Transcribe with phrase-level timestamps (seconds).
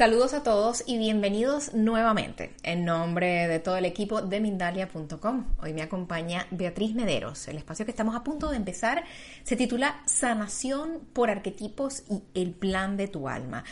[0.00, 5.44] Saludos a todos y bienvenidos nuevamente en nombre de todo el equipo de Mindalia.com.
[5.62, 7.46] Hoy me acompaña Beatriz Mederos.
[7.48, 9.04] El espacio que estamos a punto de empezar
[9.42, 13.62] se titula Sanación por arquetipos y el plan de tu alma.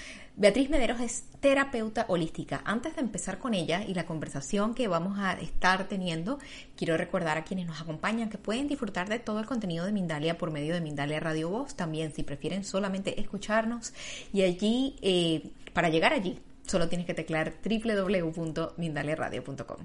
[0.40, 2.62] Beatriz Mederos es terapeuta holística.
[2.64, 6.38] Antes de empezar con ella y la conversación que vamos a estar teniendo,
[6.76, 10.38] quiero recordar a quienes nos acompañan que pueden disfrutar de todo el contenido de Mindalia
[10.38, 11.74] por medio de Mindalia Radio Voz.
[11.74, 13.92] También si prefieren solamente escucharnos
[14.32, 19.76] y allí eh, para llegar allí, solo tienes que teclear www.mindaliaradio.com.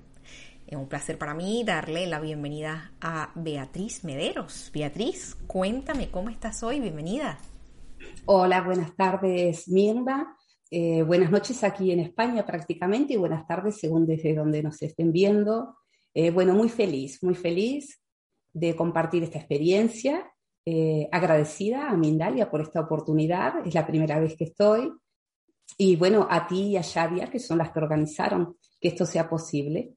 [0.65, 4.71] Es un placer para mí darle la bienvenida a Beatriz Mederos.
[4.73, 7.37] Beatriz, cuéntame cómo estás hoy, bienvenida.
[8.25, 10.35] Hola, buenas tardes, Mirna.
[10.71, 15.11] Eh, buenas noches aquí en España prácticamente y buenas tardes según desde donde nos estén
[15.11, 15.77] viendo.
[16.11, 18.01] Eh, bueno, muy feliz, muy feliz
[18.51, 20.27] de compartir esta experiencia.
[20.65, 23.63] Eh, agradecida a Mindalia por esta oportunidad.
[23.67, 24.91] Es la primera vez que estoy.
[25.77, 29.29] Y bueno, a ti y a Shadia, que son las que organizaron que esto sea
[29.29, 29.95] posible.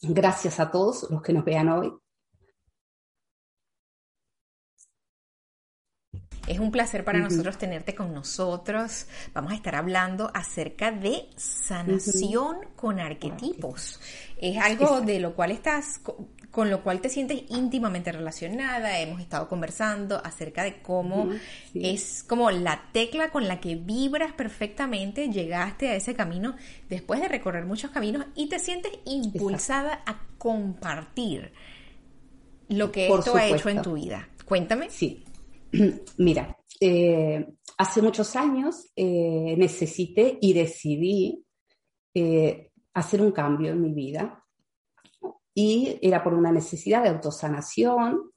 [0.00, 1.92] Gracias a todos los que nos vean hoy.
[6.46, 9.06] Es un placer para nosotros tenerte con nosotros.
[9.32, 14.00] Vamos a estar hablando acerca de sanación con arquetipos.
[14.40, 16.00] Es algo de lo cual estás
[16.54, 19.00] con lo cual te sientes íntimamente relacionada.
[19.00, 21.30] Hemos estado conversando acerca de cómo
[21.74, 26.54] es como la tecla con la que vibras perfectamente, llegaste a ese camino
[26.88, 31.52] después de recorrer muchos caminos y te sientes impulsada a compartir
[32.68, 34.28] lo que esto ha hecho en tu vida.
[34.44, 34.90] Cuéntame.
[34.90, 35.24] Sí.
[36.18, 37.46] Mira, eh,
[37.78, 41.44] hace muchos años eh, necesité y decidí
[42.12, 44.44] eh, hacer un cambio en mi vida
[45.52, 48.30] y era por una necesidad de autosanación.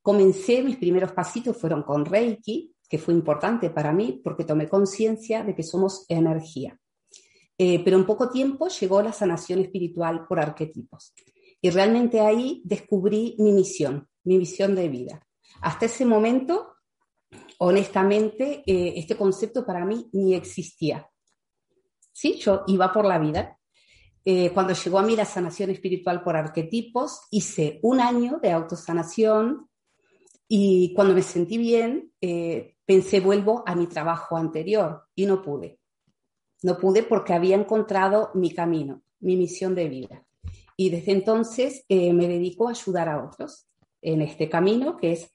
[0.00, 5.44] Comencé, mis primeros pasitos fueron con Reiki, que fue importante para mí porque tomé conciencia
[5.44, 6.78] de que somos energía.
[7.56, 11.14] Pero en poco tiempo llegó la sanación espiritual por arquetipos.
[11.60, 15.24] Y realmente ahí descubrí mi misión, mi misión de vida.
[15.60, 16.71] Hasta ese momento,
[17.58, 21.08] honestamente, eh, este concepto para mí ni existía.
[22.12, 23.58] Sí, yo iba por la vida
[24.24, 29.68] eh, cuando llegó a mí la sanación espiritual por arquetipos, hice un año de autosanación
[30.46, 35.80] y cuando me sentí bien, eh, pensé vuelvo a mi trabajo anterior y no pude.
[36.62, 40.24] No pude porque había encontrado mi camino, mi misión de vida.
[40.76, 43.66] Y desde entonces eh, me dedico a ayudar a otros
[44.00, 45.34] en este camino que es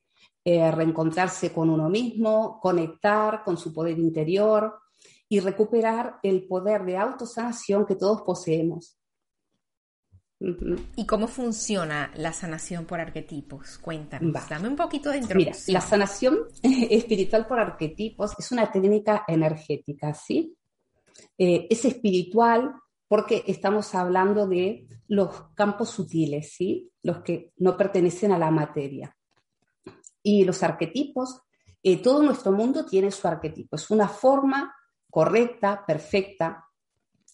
[0.72, 4.74] reencontrarse con uno mismo, conectar con su poder interior,
[5.30, 8.98] y recuperar el poder de autosanación que todos poseemos.
[10.96, 13.80] ¿Y cómo funciona la sanación por arquetipos?
[13.80, 15.56] Cuéntame, dame un poquito de introducción.
[15.68, 20.56] Mira, la sanación espiritual por arquetipos es una técnica energética, ¿sí?
[21.38, 22.76] Eh, es espiritual
[23.08, 26.92] porque estamos hablando de los campos sutiles, ¿sí?
[27.02, 29.17] Los que no pertenecen a la materia.
[30.28, 31.40] Y los arquetipos,
[31.82, 34.76] eh, todo nuestro mundo tiene su arquetipo, es una forma
[35.10, 36.66] correcta, perfecta.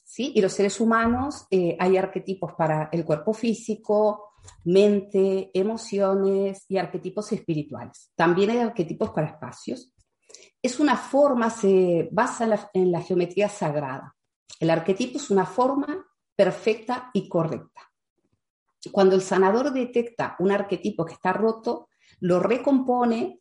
[0.03, 0.31] ¿sí?
[0.35, 4.33] Y los seres humanos eh, hay arquetipos para el cuerpo físico,
[4.65, 8.11] mente, emociones y arquetipos espirituales.
[8.15, 9.91] También hay arquetipos para espacios.
[10.61, 14.15] Es una forma, se basa en la, geometría sagrada.
[14.59, 16.05] El arquetipo es una forma
[16.35, 17.81] perfecta y correcta.
[18.91, 23.39] Cuando el sanador detecta un arquetipo que está roto, lo recompone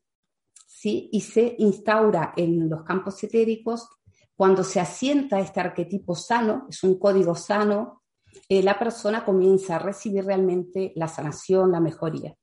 [0.66, 1.08] ¿sí?
[1.12, 3.88] y se instaura en los campos etéricos
[4.34, 8.02] cuando se asienta este arquetipo sano, es un código sano,
[8.48, 12.34] eh, la persona comienza a recibir realmente la sanación, la mejoría.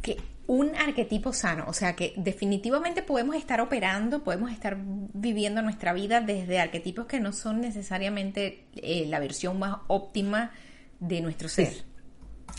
[0.00, 5.92] Que un arquetipo sano, o sea que definitivamente podemos estar operando, podemos estar viviendo nuestra
[5.92, 10.52] vida desde arquetipos que no son necesariamente eh, la versión más óptima
[11.00, 11.84] de nuestro ser.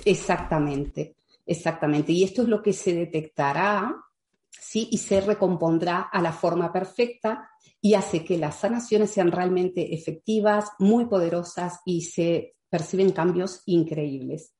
[0.06, 1.16] exactamente,
[1.51, 2.12] exactamente.
[2.12, 3.95] Y esto es lo que se detectará
[4.50, 4.88] ¿sí?
[4.92, 7.50] y se recompondrá a la forma perfecta
[7.81, 14.53] y hace que las sanaciones sean realmente efectivas, muy poderosas y se perciben cambios increíbles.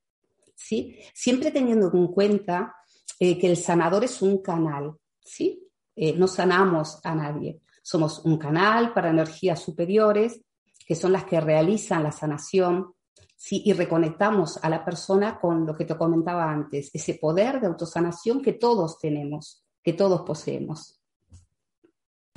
[0.55, 0.97] ¿sí?
[1.13, 2.75] Siempre teniendo en cuenta
[3.19, 5.67] eh, que el sanador es un canal, ¿sí?
[5.95, 10.41] Eh, no sanamos a nadie, somos un canal para energías superiores
[10.85, 12.93] que son las que realizan la sanación,
[13.41, 13.63] ¿sí?
[13.65, 18.41] y reconectamos a la persona con lo que te comentaba antes, ese poder de autosanación
[18.41, 21.01] que todos tenemos que todos poseemos.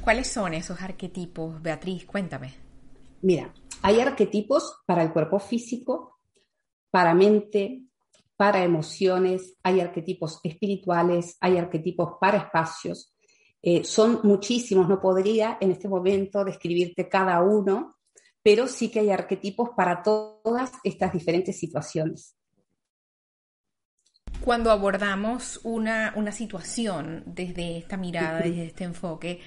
[0.03, 2.07] ¿Cuáles son esos arquetipos, Beatriz?
[2.07, 2.55] Cuéntame.
[3.21, 3.53] Mira,
[3.83, 6.21] hay arquetipos para el cuerpo físico,
[6.91, 7.85] para mente,
[8.37, 13.15] para emociones, hay arquetipos espirituales, hay arquetipos para espacios.
[13.63, 17.97] Eh, son muchísimos, no podría en este momento describirte cada uno,
[18.45, 22.37] pero sí que hay arquetipos para todas estas diferentes situaciones.
[24.43, 29.41] Cuando abordamos una, una situación desde esta mirada, desde este enfoque,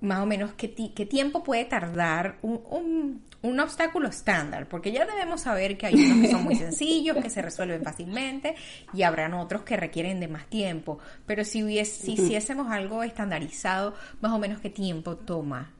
[0.00, 5.42] más o menos qué, qué tiempo puede tardar un, un, obstáculo estándar, porque ya debemos
[5.42, 8.54] saber que hay unos que son muy sencillos, que se resuelven fácilmente,
[8.94, 11.00] y habrán otros que requieren de más tiempo.
[11.26, 15.74] Pero si, hubiese, si hiciésemos algo estandarizado, más o menos qué tiempo toma.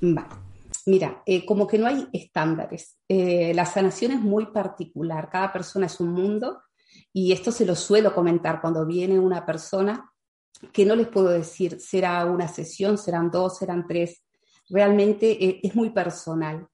[0.00, 0.45] Vale.
[0.86, 2.96] Mira, eh, como que no hay estándares.
[3.08, 6.62] Eh, la sanación es muy particular, cada persona es un mundo,
[7.12, 10.12] y esto se lo suelo comentar cuando viene una persona
[10.72, 14.22] que no les puedo decir, será una sesión, serán dos, serán tres.
[14.68, 16.68] Realmente eh, es muy personal,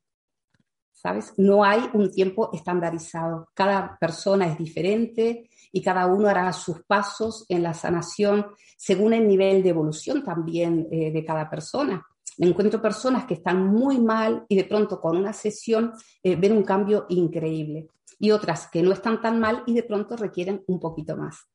[0.92, 1.32] ¿sabes?
[1.38, 3.48] No hay un tiempo estandarizado.
[3.54, 9.26] Cada persona es diferente y cada uno hará sus pasos en la sanación según el
[9.26, 12.04] nivel de evolución también de cada persona.
[12.38, 15.92] Encuentro personas que están muy mal y de pronto con una sesión
[16.22, 17.88] eh, ven un cambio increíble
[18.18, 21.48] y otras que no están tan mal y de pronto requieren un poquito más.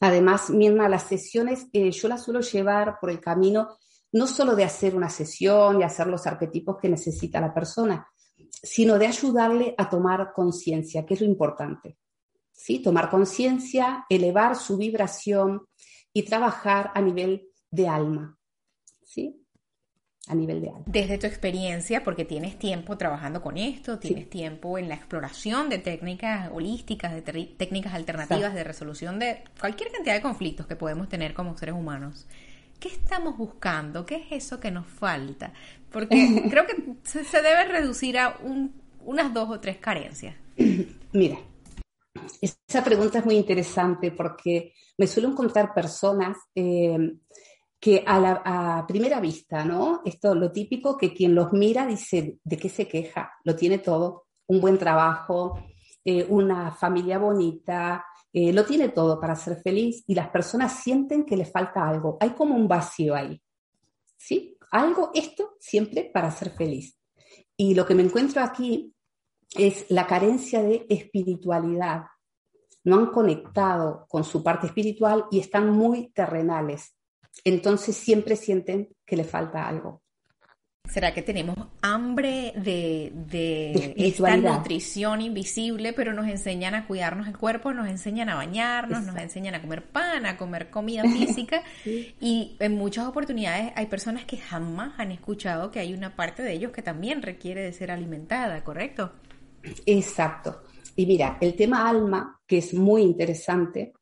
[0.00, 3.76] Además, misma las sesiones eh, yo las suelo llevar por el camino
[4.12, 8.08] no solo de hacer una sesión y hacer los arquetipos que necesita la persona,
[8.62, 11.96] sino de ayudarle a tomar conciencia, que es lo importante.
[12.52, 12.80] ¿sí?
[12.80, 15.66] Tomar conciencia, elevar su vibración
[16.12, 18.36] y trabajar a nivel de alma.
[19.04, 19.39] ¿sí?
[20.30, 20.70] A nivel de.
[20.86, 25.78] Desde tu experiencia, porque tienes tiempo trabajando con esto, tienes tiempo en la exploración de
[25.78, 27.22] técnicas holísticas, de
[27.56, 32.28] técnicas alternativas de resolución de cualquier cantidad de conflictos que podemos tener como seres humanos.
[32.78, 34.06] ¿Qué estamos buscando?
[34.06, 35.52] ¿Qué es eso que nos falta?
[35.90, 36.08] Porque
[36.50, 38.38] creo que se, debe reducir a
[39.04, 40.36] unas dos o tres carencias.
[41.12, 41.38] Mira,
[42.40, 47.16] esa pregunta es muy interesante porque me suelo encontrar personas eh,
[47.80, 50.02] que a, la, primera vista, ¿no?
[50.04, 53.32] Esto lo típico que quien los mira dice, ¿de qué se queja?
[53.42, 55.64] Lo tiene todo, un buen trabajo,
[56.04, 61.24] eh, una familia bonita, eh, lo tiene todo para ser feliz y las personas sienten
[61.24, 62.18] que le falta algo.
[62.20, 63.40] Hay como un vacío ahí,
[64.18, 64.58] ¿sí?
[64.72, 66.98] Algo, esto siempre para ser feliz.
[67.56, 68.94] Y lo que me encuentro aquí
[69.56, 72.04] es la carencia de espiritualidad.
[72.84, 76.94] No han conectado con su parte espiritual y están muy terrenales
[77.44, 80.02] entonces siempre sienten que le falta algo.
[80.88, 87.38] ¿Será que tenemos hambre de, de, esta nutrición invisible, pero nos enseñan a cuidarnos el
[87.38, 91.62] cuerpo, nos enseñan a bañarnos, nos enseñan a comer pan, a comer comida física?
[91.84, 96.54] Y en muchas oportunidades hay personas que jamás han escuchado que hay una parte de
[96.54, 99.12] ellos que también requiere de ser alimentada, ¿correcto?
[99.86, 100.64] Exacto.
[100.96, 103.92] Y mira, el tema alma, que es muy interesante,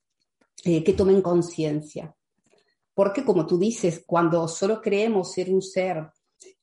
[0.64, 2.14] eh, que tomen conciencia.
[2.98, 6.10] Porque como tú dices, cuando solo creemos ser un ser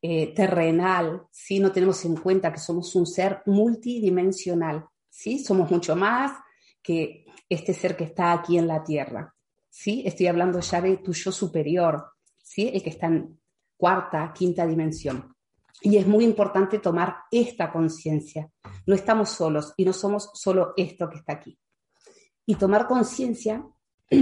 [0.01, 1.61] eh, terrenal, ¿sí?
[1.61, 5.39] no tenemos en cuenta que somos un ser multidimensional, ¿sí?
[5.39, 6.33] somos mucho más
[6.83, 9.33] que este ser que está aquí en la Tierra.
[9.69, 10.03] ¿sí?
[10.05, 12.05] Estoy hablando ya de tu yo superior,
[12.43, 12.67] ¿sí?
[12.67, 13.39] el que está en
[13.77, 15.33] cuarta, quinta dimensión.
[15.83, 18.51] Y es muy importante tomar esta conciencia.
[18.85, 21.57] No estamos solos y no somos solo esto que está aquí.
[22.45, 23.65] Y tomar conciencia,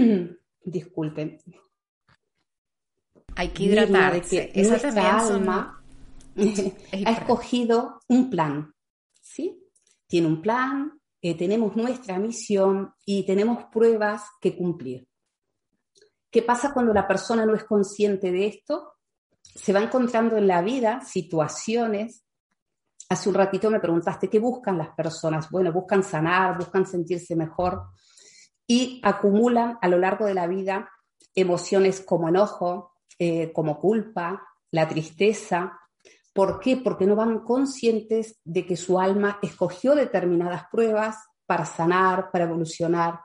[0.63, 1.39] disculpen,
[3.35, 4.49] hay que hidratarse.
[4.49, 5.83] Que nuestra alma
[7.05, 8.73] ha escogido un plan,
[9.21, 9.59] ¿sí?
[10.07, 15.07] Tiene un plan, eh, tenemos nuestra misión y tenemos pruebas que cumplir.
[16.29, 18.93] ¿Qué pasa cuando la persona no es consciente de esto?
[19.43, 22.23] Se va encontrando en la vida situaciones.
[23.09, 25.49] Hace un ratito me preguntaste qué buscan las personas.
[25.51, 27.83] Bueno, buscan sanar, buscan sentirse mejor
[28.65, 30.89] y acumulan a lo largo de la vida
[31.35, 35.79] emociones como enojo, eh, como culpa, la tristeza.
[36.33, 36.77] ¿Por qué?
[36.77, 43.19] Porque no van conscientes de que su alma escogió determinadas pruebas para sanar, para evolucionar,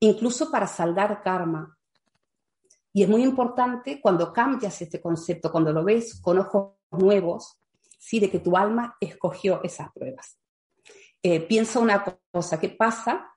[0.00, 1.76] incluso para saldar karma.
[2.92, 7.58] Y es muy importante cuando cambias este concepto, cuando lo ves con ojos nuevos,
[7.98, 8.18] ¿sí?
[8.18, 10.38] de que tu alma escogió esas pruebas.
[11.22, 13.29] Eh, piensa una cosa, ¿qué pasa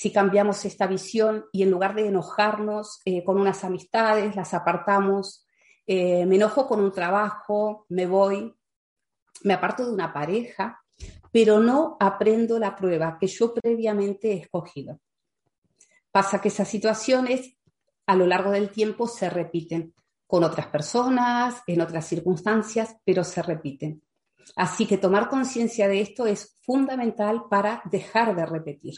[0.00, 5.46] si cambiamos esta visión y en lugar de enojarnos eh, con unas amistades, las apartamos,
[5.86, 8.50] eh, me enojo con un trabajo, me voy,
[9.42, 10.80] me aparto de una pareja,
[11.30, 14.98] pero no aprendo la prueba que yo previamente he escogido.
[16.10, 17.58] Pasa que esas situaciones
[18.06, 19.92] a lo largo del tiempo se repiten
[20.26, 24.02] con otras personas, en otras circunstancias, pero se repiten.
[24.56, 28.94] Así que tomar conciencia de esto es fundamental para dejar de repetir.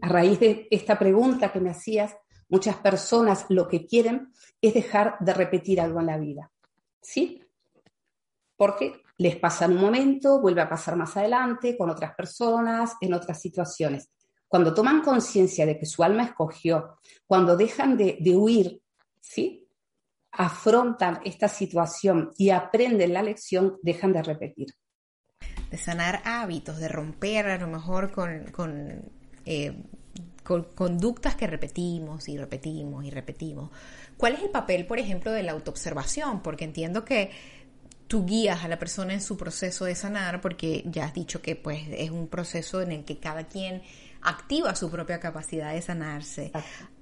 [0.00, 2.16] A raíz de esta pregunta que me hacías,
[2.48, 6.50] Muchas personas lo que quieren es dejar de repetir algo en la vida.
[7.00, 7.44] ¿Sí?
[8.56, 13.12] Porque les pasa en un momento, vuelve a pasar más adelante, con otras personas, en
[13.12, 14.10] otras situaciones.
[14.46, 18.80] Cuando toman conciencia de que su alma escogió, cuando dejan de, de huir,
[19.20, 19.66] ¿sí?
[20.32, 24.68] afrontan esta situación y aprenden la lección, dejan de repetir.
[25.70, 29.17] De sanar hábitos, de romper a lo mejor con, con,
[29.50, 29.72] eh,
[30.44, 33.70] con conductas que repetimos y repetimos y repetimos.
[34.18, 36.42] ¿Cuál es el papel, por ejemplo, de la autoobservación?
[36.42, 37.30] Porque entiendo que
[38.08, 41.56] tú guías a la persona en su proceso de sanar, porque ya has dicho que
[41.56, 43.82] pues es un proceso en el que cada quien
[44.20, 46.52] activa su propia capacidad de sanarse.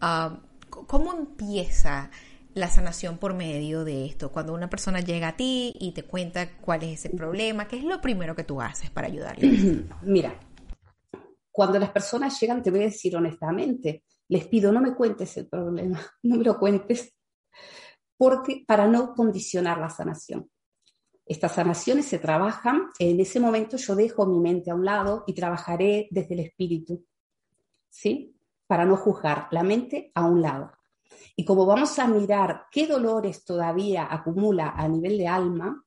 [0.00, 0.36] Uh,
[0.68, 2.10] ¿Cómo empieza
[2.54, 4.30] la sanación por medio de esto?
[4.30, 7.84] Cuando una persona llega a ti y te cuenta cuál es ese problema, ¿qué es
[7.84, 9.84] lo primero que tú haces para ayudarle?
[10.02, 10.34] Mira,
[11.56, 15.48] cuando las personas llegan, te voy a decir honestamente, les pido no me cuentes el
[15.48, 17.14] problema, no me lo cuentes,
[18.14, 20.50] porque para no condicionar la sanación.
[21.24, 25.32] Estas sanaciones se trabajan, en ese momento yo dejo mi mente a un lado y
[25.32, 27.06] trabajaré desde el espíritu,
[27.88, 28.36] ¿sí?
[28.66, 30.72] Para no juzgar, la mente a un lado.
[31.36, 35.82] Y como vamos a mirar qué dolores todavía acumula a nivel de alma,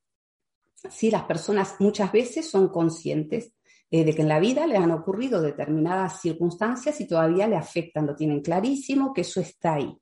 [0.74, 3.54] si las personas muchas veces son conscientes
[3.92, 8.06] eh, de que en la vida le han ocurrido determinadas circunstancias y todavía le afectan,
[8.06, 9.98] lo tienen clarísimo, que eso está ahí.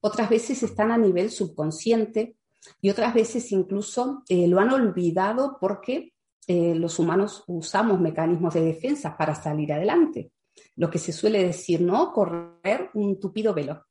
[0.00, 2.36] Otras veces están a nivel subconsciente
[2.80, 6.14] y otras veces incluso eh, lo han olvidado porque
[6.46, 10.32] eh, los humanos usamos mecanismos de defensa para salir adelante.
[10.76, 12.12] Lo que se suele decir, ¿no?
[12.12, 13.84] Correr un tupido velo.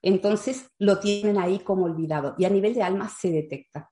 [0.00, 3.91] Entonces lo tienen ahí como olvidado y a nivel de alma se detecta.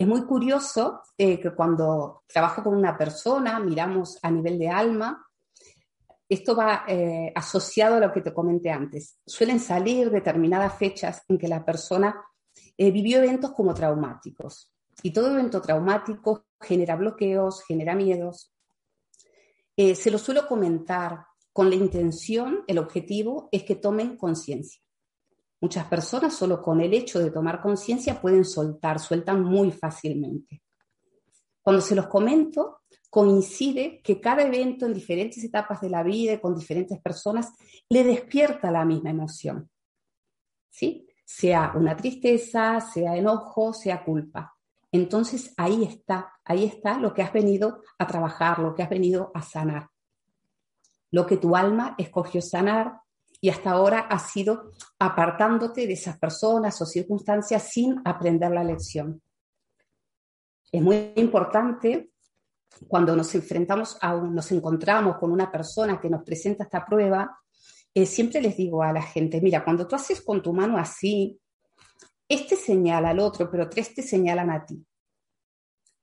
[0.00, 5.26] Es muy curioso eh, que cuando trabajo con una persona, miramos a nivel de alma,
[6.26, 9.18] esto va eh, asociado a lo que te comenté antes.
[9.26, 12.18] Suelen salir determinadas fechas en que la persona
[12.78, 14.72] eh, vivió eventos como traumáticos.
[15.02, 18.54] Y todo evento traumático genera bloqueos, genera miedos.
[19.76, 24.80] se lo suelo comentar con la intención, el objetivo es que tomen conciencia.
[25.60, 30.62] Muchas personas solo con el hecho de tomar conciencia pueden soltar, sueltan muy fácilmente.
[31.60, 36.40] Cuando se los comento, coincide que cada evento en diferentes etapas de la vida y
[36.40, 37.52] con diferentes personas
[37.88, 39.68] le despierta la misma emoción.
[40.70, 41.06] ¿Sí?
[41.24, 44.56] Sea una tristeza, sea enojo, sea culpa.
[44.90, 49.30] Entonces ahí está, ahí está lo que has venido a trabajar, lo que has venido
[49.34, 49.90] a sanar
[51.10, 53.00] lo que tu alma escogió sanar
[53.40, 59.22] y hasta ahora has sido apartándote de esas personas o circunstancias sin aprender la lección.
[60.70, 62.10] Es muy importante
[62.86, 67.38] cuando nos enfrentamos a nos encontramos con una persona que nos presenta esta prueba,
[67.92, 71.40] eh, siempre les digo a la gente, mira, cuando tú haces con tu mano así,
[72.28, 74.86] este señala al otro, pero tres te señalan a ti.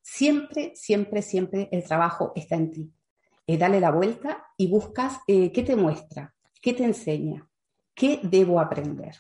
[0.02, 2.92] Siempre, siempre, siempre el trabajo está en ti.
[3.46, 7.48] Eh, dale la vuelta y buscas eh, qué te muestra, qué te enseña,
[7.94, 9.16] qué debo aprender.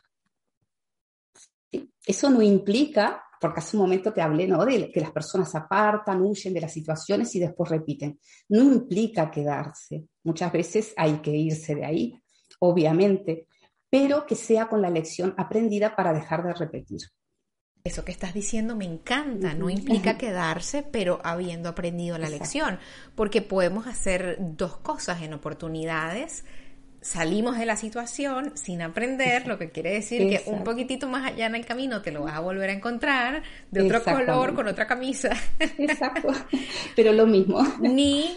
[2.05, 4.65] Eso no implica, porque hace un momento te hablé ¿no?
[4.65, 8.19] de que las personas apartan, huyen de las situaciones y después repiten.
[8.49, 10.05] No implica quedarse.
[10.23, 12.21] Muchas veces hay que irse de ahí,
[12.59, 13.47] obviamente,
[13.89, 17.01] pero que sea con la lección aprendida para dejar de repetir.
[17.83, 22.79] Eso que estás diciendo me encanta, no implica quedarse, pero habiendo aprendido la lección,
[23.15, 26.43] porque podemos hacer dos cosas en oportunidades.
[27.01, 31.45] Salimos de la situación sin aprender, lo que quiere decir que un poquitito más allá
[31.45, 34.87] en el camino te lo vas a volver a encontrar de otro color, con otra
[34.87, 35.29] camisa.
[35.59, 36.29] Exacto,
[36.95, 37.61] pero lo mismo.
[37.79, 38.35] Ni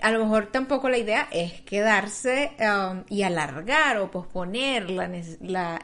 [0.00, 4.86] a lo mejor tampoco la idea es quedarse um, y alargar o posponer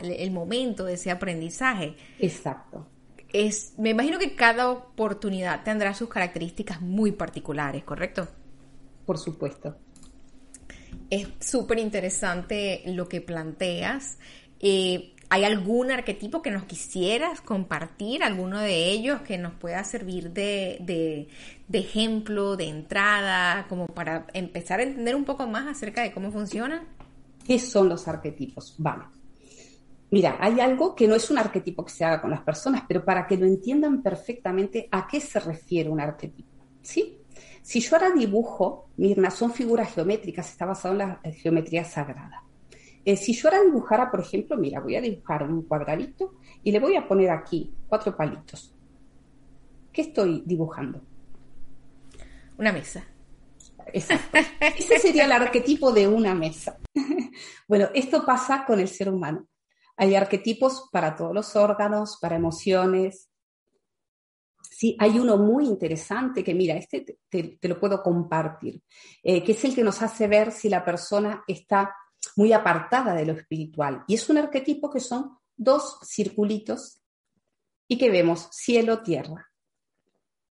[0.00, 1.94] el momento de ese aprendizaje.
[2.18, 2.86] Exacto.
[3.32, 8.26] Es, me imagino que cada oportunidad tendrá sus características muy particulares, ¿correcto?
[9.04, 9.76] Por supuesto.
[11.10, 14.18] Es súper interesante lo que planteas.
[14.60, 18.22] Eh, ¿Hay algún arquetipo que nos quisieras compartir?
[18.22, 21.28] ¿Alguno de ellos que nos pueda servir de,
[21.72, 26.84] ejemplo, de entrada, como para empezar a entender un poco más acerca de cómo funciona?
[27.44, 28.76] ¿Qué son los arquetipos?
[28.78, 29.04] Vale.
[30.10, 33.04] Mira, hay algo que no es un arquetipo que se haga con las personas, pero
[33.04, 36.48] para que lo entiendan perfectamente a qué se refiere un arquetipo.
[36.82, 37.18] ¿Sí?
[37.66, 42.44] Si yo ahora dibujo, Mirna, son figuras geométricas, está basado en la geometría sagrada.
[43.04, 46.78] Eh, si yo ahora dibujara, por ejemplo, mira, voy a dibujar un cuadradito y le
[46.78, 48.72] voy a poner aquí cuatro palitos.
[49.92, 51.00] ¿Qué estoy dibujando?
[52.56, 53.04] Una mesa.
[53.92, 54.38] exacto.
[54.60, 56.78] Ese sería el arquetipo de una mesa.
[57.66, 59.48] bueno, esto pasa con el ser humano.
[59.96, 63.28] Hay arquetipos para todos los órganos, para emociones.
[64.78, 68.82] Sí, hay uno muy interesante que, mira, este te, lo puedo compartir,
[69.22, 71.96] eh, que es el que nos hace ver si la persona está
[72.36, 74.04] muy apartada de lo espiritual.
[74.06, 77.00] Y es un arquetipo que son dos circulitos
[77.88, 79.50] y que vemos cielo-tierra.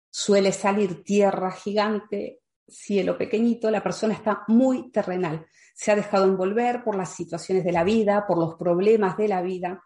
[0.09, 5.49] Suele salir tierra gigante, cielo pequeñito, la persona está muy terrenal.
[5.75, 9.43] Se ha dejado envolver por las situaciones de la vida, por los problemas de la
[9.43, 9.83] vida,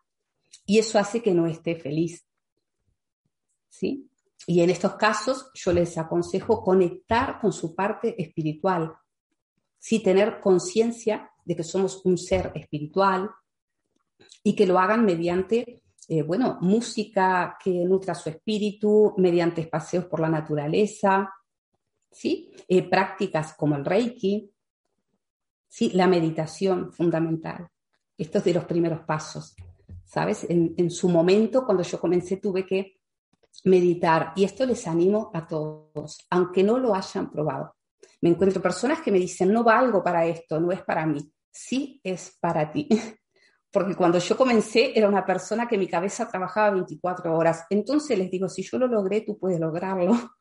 [0.66, 2.26] y eso hace que no esté feliz.
[3.70, 4.10] ¿Sí?
[4.46, 8.94] Y en estos casos yo les aconsejo conectar con su parte espiritual,
[9.78, 13.30] sí tener conciencia de que somos un ser espiritual
[14.42, 20.20] y que lo hagan mediante eh, bueno, música que nutra su espíritu mediante paseos por
[20.20, 21.32] la naturaleza,
[22.12, 22.52] ¿sí?
[22.68, 24.48] Eh, prácticas como el Reiki,
[25.66, 25.90] ¿sí?
[25.94, 27.68] La meditación fundamental.
[28.16, 29.56] Esto es de los primeros pasos,
[30.04, 30.46] ¿sabes?
[30.48, 32.95] En, en su momento, cuando yo comencé, tuve que
[33.64, 37.74] meditar y esto les animo a todos, aunque no lo hayan probado.
[38.20, 41.32] Me encuentro personas que me dicen, no valgo para esto, no es para mí.
[41.50, 42.88] Sí es para ti.
[43.70, 47.66] porque cuando yo comencé era una persona que mi cabeza trabajaba 24 horas.
[47.68, 50.12] Entonces les digo, si yo lo logré, tú puedes lograrlo.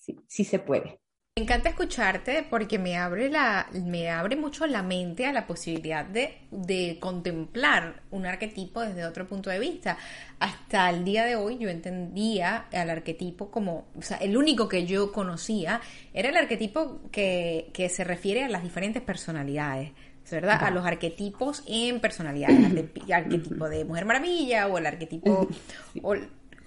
[0.00, 1.02] Sí, sí se puede.
[1.38, 6.04] Me encanta escucharte porque me abre, la, me abre mucho la mente a la posibilidad
[6.04, 9.96] de, de, contemplar un arquetipo desde otro punto de vista.
[10.40, 14.84] Hasta el día de hoy yo entendía al arquetipo como, o sea, el único que
[14.84, 15.80] yo conocía
[16.12, 19.92] era el arquetipo que, que se refiere a las diferentes personalidades.
[20.30, 20.62] ¿verdad?
[20.62, 25.48] A los arquetipos en personalidad, el arquetipo de Mujer Maravilla o el arquetipo
[26.02, 26.14] o,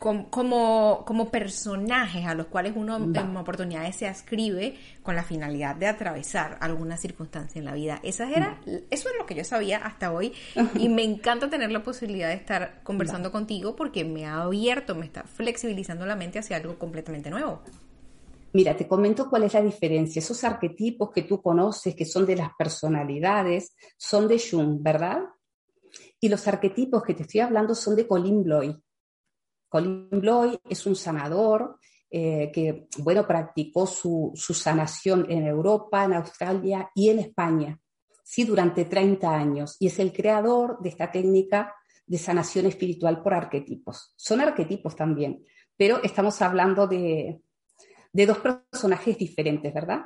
[0.01, 5.85] como, como personajes a los cuales uno en oportunidades se ascribe con la finalidad de
[5.85, 7.99] atravesar alguna circunstancia en la vida.
[8.01, 10.33] Esa era, eso es lo que yo sabía hasta hoy
[10.73, 15.05] y me encanta tener la posibilidad de estar conversando contigo porque me ha abierto, me
[15.05, 17.61] está flexibilizando la mente hacia algo completamente nuevo.
[18.53, 20.19] Mira, te comento cuál es la diferencia.
[20.19, 25.19] Esos arquetipos que tú conoces, que son de las personalidades, son de Jung, ¿verdad?
[26.19, 28.75] Y los arquetipos que te estoy hablando son de Colin Bloy.
[29.71, 31.79] Colin Bloy es un sanador
[32.09, 37.79] eh, que, bueno, practicó su, su, sanación en Europa, en Australia y en España,
[38.21, 39.77] sí, durante 30 años.
[39.79, 41.73] Y es el creador de esta técnica
[42.05, 44.13] de sanación espiritual por arquetipos.
[44.17, 45.45] Son arquetipos también,
[45.77, 47.41] pero estamos hablando de,
[48.11, 50.01] de dos personajes diferentes, ¿verdad?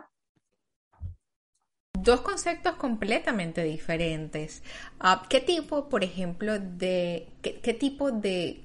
[2.06, 4.62] Dos conceptos completamente diferentes.
[4.99, 8.64] Ah, ¿Qué tipo, por ejemplo, de qué, tipo de,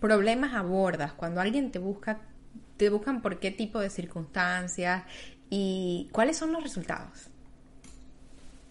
[0.00, 2.20] problemas abordas cuando alguien te busca,
[2.76, 5.04] te buscan por qué tipo de circunstancias
[5.50, 7.30] y cuáles son los resultados?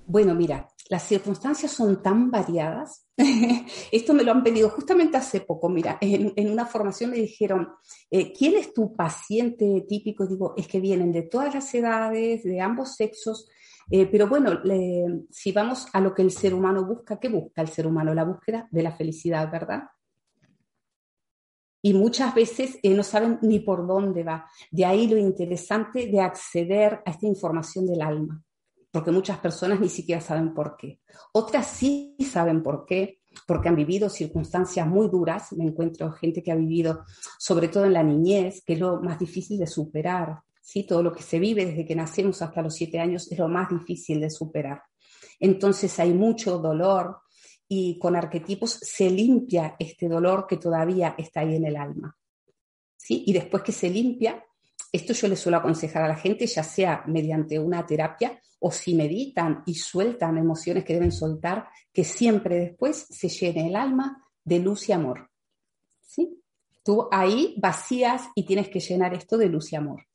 [0.05, 3.05] Bueno, mira, las circunstancias son tan variadas.
[3.91, 5.67] Esto me lo han pedido justamente hace poco.
[5.69, 7.69] Mira, en, una formación me dijeron,
[8.09, 10.25] eh, ¿quién es tu paciente típico?
[10.25, 13.49] digo, es que vienen de todas las edades, de ambos sexos.
[13.89, 14.61] Eh, pero bueno,
[15.29, 18.13] si vamos a lo que el ser humano busca, ¿qué busca el ser humano?
[18.13, 19.83] La búsqueda de la felicidad, ¿verdad?
[21.81, 24.49] Y muchas veces eh, no saben ni por dónde va.
[24.71, 28.43] De ahí lo interesante de acceder a esta información del alma
[28.97, 31.01] porque muchas personas ni siquiera saben por qué.
[31.33, 35.53] Otras sí saben por qué, porque han vivido circunstancias muy duras.
[35.53, 37.05] Me encuentro gente que ha vivido,
[37.37, 40.39] sobre todo en la niñez, que es lo más difícil de superar.
[40.61, 40.83] ¿sí?
[40.83, 43.69] Todo lo que se vive desde que nacemos hasta los siete años es lo más
[43.69, 44.81] difícil de superar.
[45.39, 47.19] Entonces hay mucho dolor
[47.67, 52.17] y con arquetipos se limpia este dolor que todavía está ahí en el alma.
[52.95, 53.23] ¿sí?
[53.27, 54.43] Y después que se limpia,
[54.91, 58.95] esto yo le suelo aconsejar a la gente, ya sea mediante una terapia o si
[58.95, 64.59] meditan y sueltan emociones que deben soltar, que siempre después se llene el alma de
[64.59, 65.29] luz y amor.
[66.01, 66.41] ¿Sí?
[66.83, 70.07] Tú ahí vacías y tienes que llenar esto de luz y amor.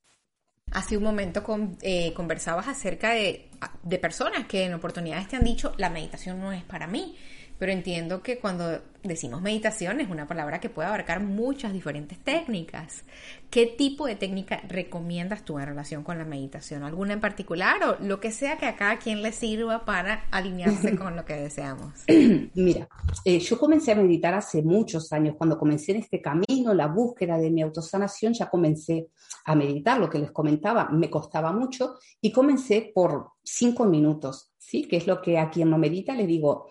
[0.72, 1.44] Hace un momento
[1.82, 3.50] eh, conversabas acerca de,
[3.82, 7.14] de personas que en oportunidades te han dicho, la meditación no es para mí
[7.62, 13.04] pero entiendo que cuando decimos meditación es una palabra que puede abarcar muchas diferentes técnicas.
[13.50, 16.82] ¿Qué tipo de técnica recomiendas tú en relación con la meditación?
[16.82, 20.96] ¿Alguna en particular o lo que sea que a cada quien le sirva para alinearse
[20.98, 22.02] con lo que deseamos?
[22.54, 22.88] Mira,
[23.24, 25.36] eh, yo comencé a meditar hace muchos años.
[25.38, 29.06] Cuando comencé en este camino, la búsqueda de mi autosanación, ya comencé
[29.44, 34.82] a meditar, lo que les comentaba, me costaba mucho y comencé por cinco minutos, ¿sí?
[34.82, 36.66] Que es lo que a quien no medita le digo,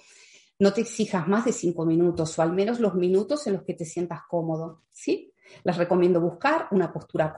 [0.61, 3.73] no te exijas más de cinco minutos o al menos los minutos en los que
[3.73, 5.33] te sientas cómodo, ¿sí?
[5.63, 7.33] Les recomiendo buscar una postura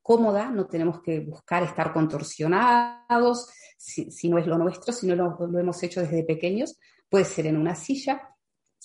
[0.00, 5.36] cómoda, no tenemos que buscar estar contorsionados, si, no es lo nuestro, si no lo,
[5.48, 8.36] lo hemos hecho desde pequeños, puede ser en una silla.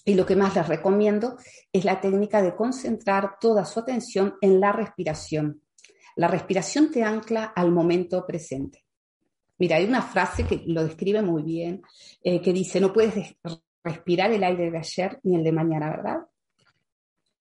[0.03, 1.37] Y lo que más les recomiendo
[1.71, 5.61] es la técnica de concentrar toda su atención en la respiración.
[6.15, 8.85] La respiración te ancla al momento presente.
[9.59, 11.83] Mira, hay una frase que lo describe muy bien,
[12.23, 13.37] eh, que dice, no puedes
[13.83, 16.19] respirar el aire de ayer ni el de mañana, ¿verdad?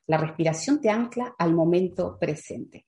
[0.07, 2.87] La respiración te ancla al momento presente.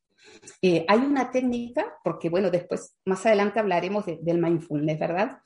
[0.61, 5.39] Eh, hay una técnica, porque bueno, después, más adelante hablaremos del mindfulness, ¿verdad?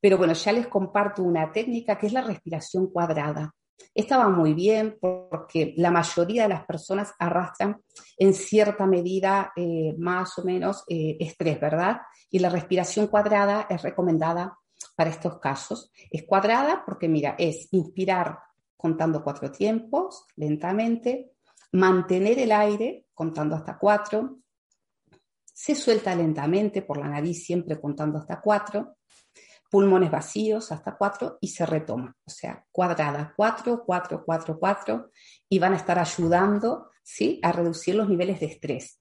[0.00, 3.54] Pero bueno, ya les comparto una técnica que es la respiración cuadrada.
[3.94, 7.80] Esta va muy bien porque la mayoría de las personas arrastran
[8.18, 12.00] en cierta medida eh, más o menos eh, estrés, ¿verdad?
[12.30, 14.58] Y la respiración cuadrada es recomendada
[14.94, 15.92] para estos casos.
[16.10, 18.38] Es cuadrada porque, mira, es inspirar
[18.76, 21.32] contando cuatro tiempos lentamente,
[21.72, 24.38] mantener el aire contando hasta cuatro,
[25.44, 28.98] se suelta lentamente por la nariz siempre contando hasta cuatro,
[29.70, 35.10] pulmones vacíos hasta cuatro y se retoma, o sea, cuadrada, cuatro, cuatro, cuatro, cuatro,
[35.48, 37.40] y van a estar ayudando ¿sí?
[37.42, 39.00] a reducir los niveles de estrés.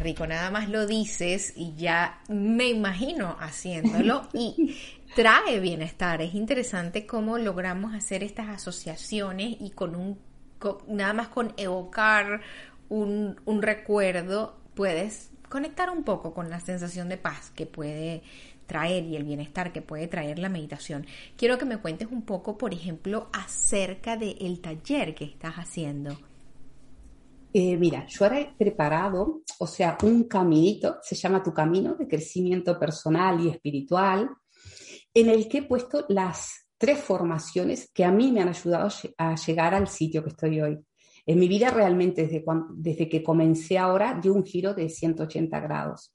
[0.00, 4.76] Rico, nada más lo dices y ya me imagino haciéndolo y
[5.14, 6.22] trae bienestar.
[6.22, 10.18] Es interesante cómo logramos hacer estas asociaciones y con un
[10.88, 12.40] nada más con evocar
[12.88, 18.22] un, un recuerdo puedes conectar un poco con la sensación de paz que puede
[18.66, 21.06] traer y el bienestar que puede traer la meditación.
[21.36, 26.16] Quiero que me cuentes un poco, por ejemplo, acerca del taller que estás haciendo.
[27.52, 32.06] Eh, mira, yo ahora he preparado, o sea, un caminito, se llama Tu Camino de
[32.06, 34.28] Crecimiento Personal y Espiritual,
[35.14, 39.34] en el que he puesto las tres formaciones que a mí me han ayudado a
[39.34, 40.78] llegar al sitio que estoy hoy.
[41.26, 46.14] En mi vida realmente desde, desde que comencé ahora dio un giro de 180 grados.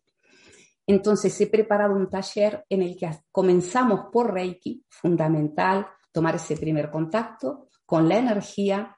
[0.86, 6.90] Entonces he preparado un taller en el que comenzamos por Reiki, fundamental, tomar ese primer
[6.90, 8.98] contacto con la energía.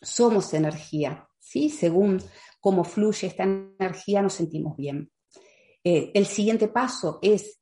[0.00, 1.68] Somos energía, ¿sí?
[1.68, 2.22] Según
[2.60, 5.10] cómo fluye esta energía nos sentimos bien.
[5.84, 7.60] Eh, el siguiente paso es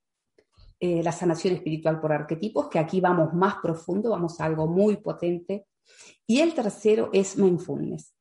[0.79, 4.99] eh, la sanación espiritual por arquetipos, que aquí vamos más profundo, vamos a algo muy
[4.99, 5.67] potente.
[6.27, 8.15] Y el tercero es mindfulness.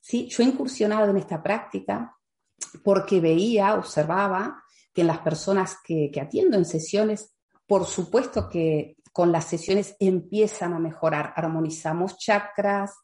[0.00, 0.28] ¿Sí?
[0.28, 2.16] Yo he incursionado en esta práctica
[2.82, 7.34] porque veía, observaba que en las personas que, atiendo en sesiones,
[7.66, 11.32] por supuesto que con las sesiones empiezan a mejorar.
[11.36, 12.94] Armonizamos chakras,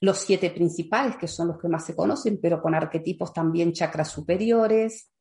[0.00, 4.10] los siete principales, que son los que más se conocen, pero con arquetipos también chakras
[4.10, 5.12] superiores,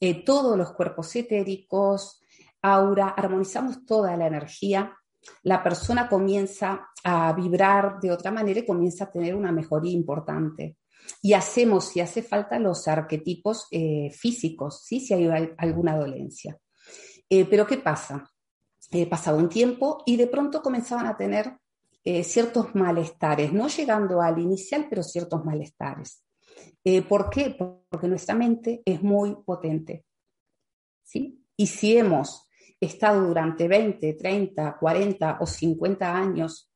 [0.00, 2.20] eh, todos los cuerpos etéricos,
[2.62, 4.96] aura, armonizamos toda la energía.
[5.42, 10.76] La persona comienza a vibrar de otra manera y comienza a tener una mejoría importante
[11.22, 15.00] y hacemos, si hace falta, los arquetipos eh, físicos, ¿sí?
[15.00, 16.58] si hay alguna dolencia.
[17.28, 18.30] Eh, pero ¿qué pasa?
[18.90, 21.58] Eh, pasado un tiempo y de pronto comenzaban a tener
[22.04, 26.22] ciertos malestares, no llegando al inicial, pero ciertos malestares.
[27.08, 27.56] ¿Por qué?
[27.88, 30.04] Porque nuestra mente es muy potente.
[31.02, 31.42] ¿sí?
[31.56, 32.46] Y si hemos
[32.78, 36.70] estado durante 20, 30, 40 o 50 años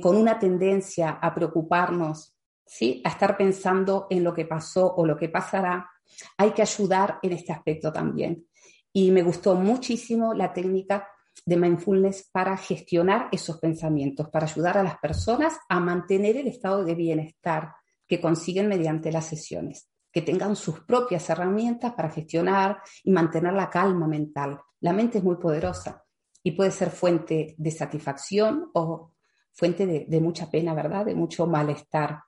[0.00, 2.34] con una tendencia a preocuparnos
[2.66, 3.00] ¿sí?
[3.04, 5.88] a estar pensando en lo que pasó o lo que pasará,
[6.36, 8.46] hay que ayudar en este aspecto también.
[8.92, 11.08] Y me gustó muchísimo la técnica
[11.44, 16.84] de mindfulness para gestionar esos pensamientos, para ayudar a las personas a mantener el estado
[16.84, 17.72] de bienestar
[18.06, 23.70] que consiguen mediante las sesiones, que tengan sus propias herramientas para gestionar y mantener la
[23.70, 24.58] calma mental.
[24.80, 26.04] La mente es muy poderosa
[26.42, 29.12] y puede ser fuente de satisfacción o
[29.52, 31.04] fuente de, mucha pena, ¿verdad?
[31.04, 32.22] De mucho malestar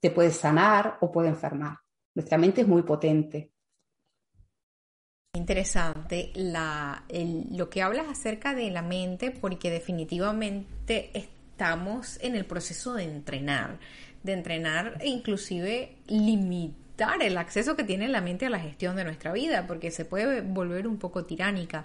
[0.00, 1.76] te puede sanar o puede enfermar.
[2.14, 3.52] Nuestra mente es muy potente.
[5.36, 13.04] Interesante lo que hablas acerca de la mente, porque definitivamente estamos en el proceso de
[13.04, 13.78] entrenar,
[14.22, 19.04] de entrenar e inclusive limitar el acceso que tiene la mente a la gestión de
[19.04, 21.84] nuestra vida, porque se puede volver un poco tiránica.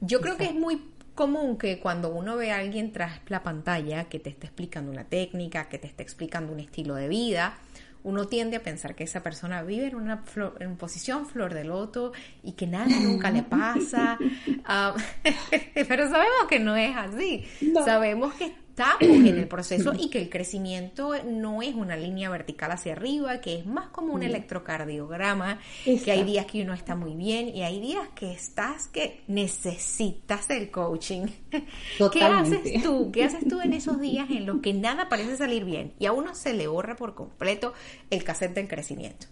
[0.00, 0.80] Yo creo que es muy
[1.16, 5.04] común que cuando uno ve a alguien tras la pantalla que te está explicando una
[5.04, 7.58] técnica, que te está explicando un estilo de vida,
[8.06, 10.22] uno tiende a pensar que esa persona vive en una
[10.60, 12.12] en posición flor de loto
[12.44, 14.16] y que nada nunca le pasa.
[14.68, 14.94] Ah,
[15.88, 17.44] pero sabemos que no es así.
[17.84, 22.72] Sabemos que estamos en el proceso y que el crecimiento no es una línea vertical
[22.72, 27.14] hacia arriba, que es más como un electrocardiograma, que hay días que uno está muy
[27.14, 31.26] bien y hay días que estás que necesitas el coaching.
[32.12, 33.10] ¿Qué haces tú?
[33.12, 36.12] ¿Qué haces tú en esos días en los que nada parece salir bien y a
[36.12, 37.72] uno se le borra por completo
[38.10, 39.26] el cassette del crecimiento?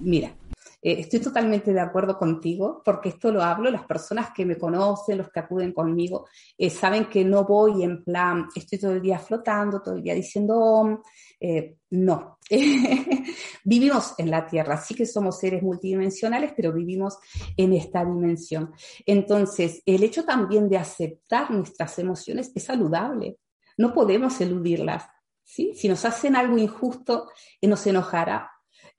[0.00, 0.32] Mira,
[0.80, 5.18] eh, estoy totalmente de acuerdo contigo, porque esto lo hablo, las personas que me conocen,
[5.18, 9.18] los que acuden conmigo, eh, saben que no voy en plan, estoy todo el día
[9.18, 11.02] flotando, todo el día diciendo,
[11.40, 12.38] eh, no.
[13.64, 17.18] vivimos en la Tierra, sí que somos seres multidimensionales, pero vivimos
[17.56, 18.72] en esta dimensión.
[19.04, 23.38] Entonces, el hecho también de aceptar nuestras emociones es saludable.
[23.76, 25.04] No podemos eludirlas.
[25.44, 25.72] ¿sí?
[25.74, 27.28] Si nos hacen algo injusto,
[27.62, 28.50] nos enojará,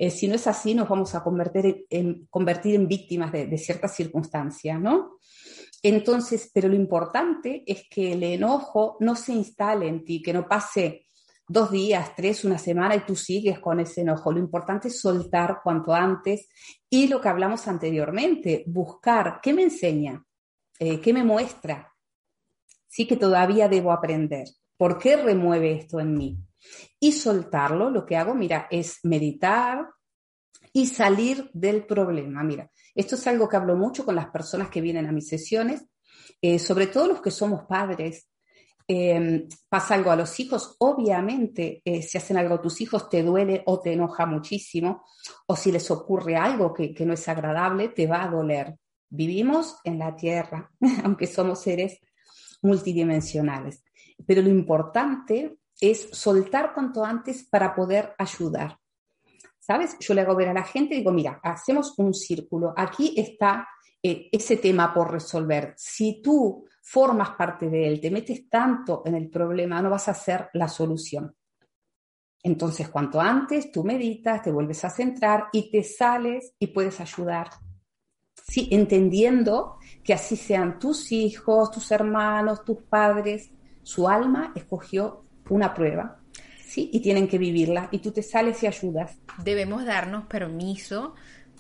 [0.02, 5.18] eh, si no es así, nos vamos a convertir en, víctimas de, ciertas circunstancias, ¿no?
[5.84, 10.48] Entonces, pero lo importante es que el enojo no se instale en ti, que no
[10.48, 11.06] pase
[11.46, 14.32] dos días, tres, una semana y tú sigues con ese enojo.
[14.32, 16.48] Lo importante es soltar cuanto antes
[16.90, 20.24] y lo que hablamos anteriormente, buscar qué me enseña,
[20.80, 21.94] eh, qué me muestra,
[22.88, 26.49] sí que todavía debo aprender, por qué remueve esto en mí
[27.00, 29.90] y soltarlo, lo que hago, mira, es meditar
[30.74, 32.44] y salir del problema.
[32.44, 35.86] Mira, esto es algo que hablo mucho con las personas que vienen a mis sesiones,
[36.42, 38.30] eh, sobre todo los que somos padres.
[38.92, 43.22] Em, pasa algo a los hijos, obviamente, eh, si hacen algo a tus hijos, te
[43.22, 45.06] duele o te enoja muchísimo,
[45.46, 48.76] o si les ocurre algo que, que no es agradable, te va a doler.
[49.08, 50.72] Vivimos en la tierra,
[51.04, 52.00] aunque somos seres
[52.64, 53.84] multidimensionales.
[54.26, 58.78] Pero lo importante es soltar cuanto antes para poder ayudar.
[59.60, 59.98] ¿Sabes?
[60.00, 62.74] Yo le hago ver a la gente y digo, mira, hacemos un círculo.
[62.76, 63.68] Aquí está
[64.02, 65.74] eh, ese tema por resolver.
[65.78, 70.12] Si tú formas parte de él, te metes tanto en el problema, no vas a
[70.12, 71.36] hacer la solución.
[72.42, 77.50] Entonces, cuanto antes tú meditas, te vuelves a centrar y te sales y puedes ayudar.
[78.48, 83.52] Sí, entendiendo que así sean tus hijos, tus hermanos, tus padres,
[83.84, 86.20] su alma escogió una prueba,
[86.66, 86.90] ¿sí?
[86.94, 89.18] Y tienen que vivirla y tú te sales y ayudas.
[89.44, 91.16] Debemos darnos permiso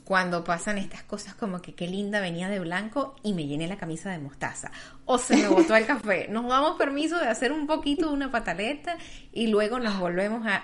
[0.10, 3.78] cuando pasan estas cosas como que qué linda venía de blanco y me llené la
[3.78, 4.72] camisa de mostaza
[5.06, 6.28] o se me botó el café.
[6.30, 8.98] Nos damos permiso de hacer un poquito de una pataleta
[9.32, 10.56] y luego nos volvemos a,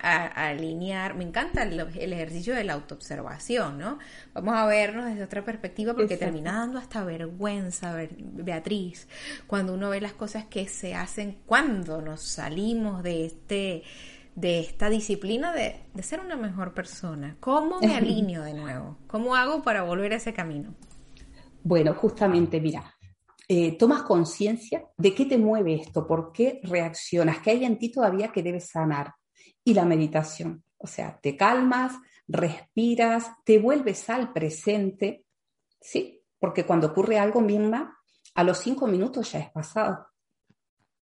[0.48, 1.14] alinear.
[1.14, 4.00] Me encanta el, ejercicio de la autoobservación, ¿no?
[4.34, 9.06] Vamos a vernos desde otra perspectiva porque termina dando hasta vergüenza, Beatriz,
[9.46, 13.84] cuando uno ve las cosas que se hacen cuando nos salimos de este
[14.36, 17.36] de esta disciplina de, ser una mejor persona?
[17.40, 18.98] ¿Cómo me alineo de nuevo?
[19.08, 20.74] ¿Cómo hago para volver a ese camino?
[21.64, 22.94] Bueno, justamente, mira,
[23.48, 27.90] eh, tomas conciencia de qué te mueve esto, por qué reaccionas, qué hay en ti
[27.90, 29.14] todavía que debes sanar.
[29.64, 31.94] Y la meditación, o sea, te calmas,
[32.28, 35.24] respiras, te vuelves al presente,
[35.80, 36.22] ¿sí?
[36.38, 37.98] Porque cuando ocurre algo misma,
[38.34, 40.06] a los cinco minutos ya es pasado.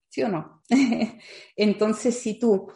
[0.07, 0.61] ¿Sí o no?
[1.55, 2.71] Entonces, si tú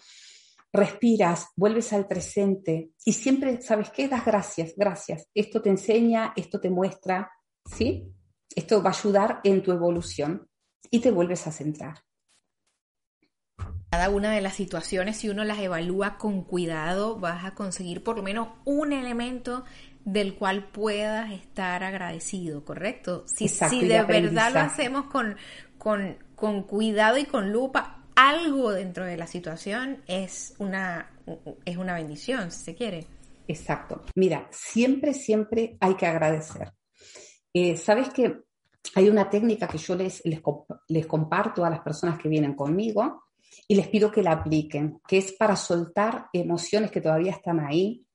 [0.73, 4.07] respiras, vuelves al presente y siempre, ¿sabes qué?
[4.07, 5.27] Das gracias, gracias.
[5.33, 7.31] Esto te enseña, esto te muestra,
[7.65, 8.13] ¿sí?
[8.55, 10.47] Esto va a ayudar en tu evolución
[10.89, 11.99] y te vuelves a centrar.
[13.91, 18.15] Cada una de las situaciones, si uno las evalúa con cuidado, vas a conseguir por
[18.15, 19.65] lo menos un elemento
[20.05, 23.25] del cual puedas estar agradecido, ¿correcto?
[23.27, 25.35] Si, si de verdad lo hacemos con,
[25.77, 31.11] con, con cuidado y con lupa, algo dentro de la situación es una,
[31.65, 33.07] es una bendición, si se quiere.
[33.47, 34.03] Exacto.
[34.15, 36.71] Mira, siempre, siempre hay que agradecer.
[37.53, 38.41] Eh, Sabes que
[38.95, 40.41] hay una técnica que yo les, les,
[40.87, 43.23] les comparto a las personas que vienen conmigo
[43.67, 48.05] y les pido que la apliquen, que es para soltar emociones que todavía están ahí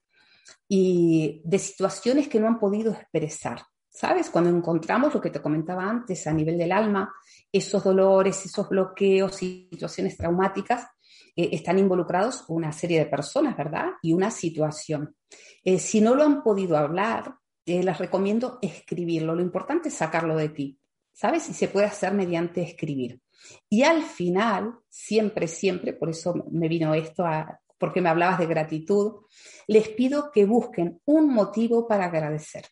[0.69, 3.63] y de situaciones que no han podido expresar.
[3.97, 4.29] ¿Sabes?
[4.29, 7.15] Cuando encontramos lo que te comentaba antes a nivel del alma,
[7.51, 10.87] esos dolores, esos bloqueos, situaciones traumáticas,
[11.35, 13.93] eh, están involucrados una serie de personas, ¿verdad?
[14.03, 15.17] Y una situación.
[15.65, 19.35] Eh, si no lo han podido hablar, eh, les recomiendo escribirlo.
[19.35, 20.79] Lo importante es sacarlo de ti,
[21.15, 21.49] ¿sabes?
[21.49, 23.23] Y se puede hacer mediante escribir.
[23.71, 28.47] Y al final, siempre, siempre, por eso me vino esto a, porque me hablabas de
[28.47, 29.23] gratitud,
[29.67, 32.67] les pido que busquen un motivo para agradecer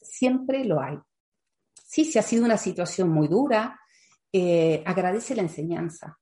[0.00, 0.98] siempre lo hay.
[1.84, 3.80] Sí, si ha sido una situación muy dura,
[4.32, 6.18] eh, agradece la enseñanza.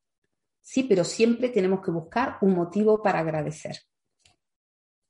[0.61, 3.77] Sí, pero siempre tenemos que buscar un motivo para agradecer.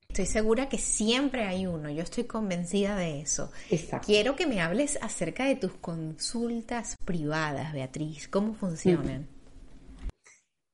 [0.09, 3.53] Estoy segura que siempre hay uno, yo estoy convencida de eso.
[4.05, 9.29] Quiero que me hables acerca de tus consultas privadas, Beatriz, ¿cómo funcionan?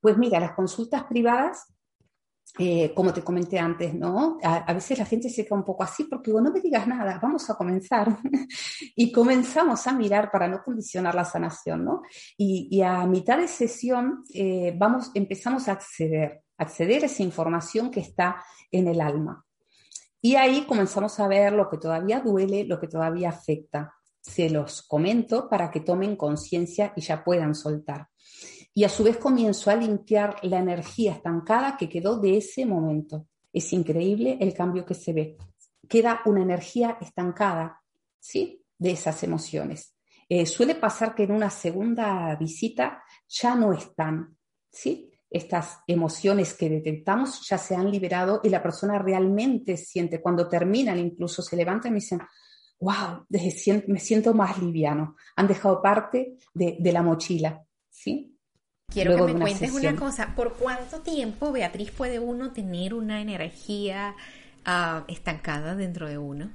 [0.00, 1.66] Pues mira, las consultas privadas
[2.56, 4.38] eh, como te comenté antes, ¿no?
[4.42, 7.18] A, veces la gente se queda un poco así porque digo, no me digas nada,
[7.20, 8.16] vamos a comenzar.
[8.94, 12.02] y comenzamos a mirar para no condicionar la sanación, ¿no?
[12.36, 18.00] Y, a mitad de sesión eh, vamos, empezamos a acceder, acceder a esa información que
[18.00, 19.44] está en el alma.
[20.20, 23.94] Y ahí comenzamos a ver lo que todavía duele, lo que todavía afecta.
[24.20, 28.08] Se los comento para que tomen conciencia y ya puedan soltar.
[28.74, 33.28] Y a su vez comienzo a limpiar la energía estancada que quedó de ese momento.
[33.52, 35.36] Es increíble el cambio que se ve.
[35.88, 37.80] Queda una energía estancada,
[38.18, 38.64] ¿sí?
[38.76, 39.94] De esas emociones.
[40.28, 44.36] Eh, suele pasar que en una segunda visita ya no están,
[44.70, 45.12] ¿sí?
[45.30, 50.98] Estas emociones que detectamos ya se han liberado y la persona realmente siente, cuando terminan
[50.98, 52.20] incluso se levantan y me dicen,
[52.80, 58.33] wow, me siento más liviano, han dejado parte de, la mochila, ¿sí?
[58.92, 64.14] Quiero que me cuentes una cosa, ¿por cuánto tiempo, Beatriz, puede uno tener una energía
[64.64, 66.50] ah, estancada dentro de uno?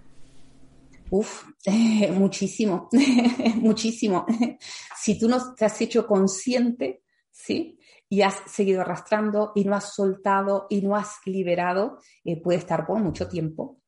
[1.09, 1.45] Uf,
[2.13, 2.89] muchísimo,
[3.55, 4.25] muchísimo.
[4.95, 7.77] si tú no te has hecho consciente, ¿sí?
[8.07, 12.85] Y has seguido arrastrando y no has soltado y no has liberado, eh, puede estar
[12.85, 13.78] por mucho tiempo.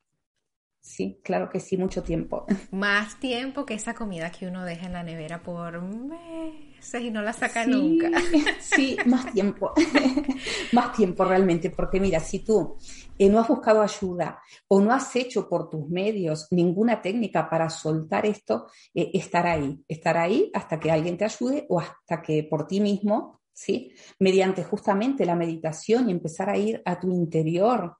[0.81, 2.45] Sí, claro que sí, mucho tiempo.
[2.71, 7.21] Más tiempo que esa comida que uno deja en la nevera por meses y no
[7.21, 8.09] la saca nunca.
[8.59, 9.73] Sí, más tiempo.
[10.71, 12.77] más tiempo realmente, porque mira, si tú
[13.17, 17.69] eh, no has buscado ayuda o no has hecho por tus medios ninguna técnica para
[17.69, 22.43] soltar esto, eh, estar ahí, estar ahí hasta que alguien te ayude o hasta que
[22.49, 23.93] por ti mismo, ¿sí?
[24.19, 27.97] Mediante justamente la meditación y empezar a ir a tu interior,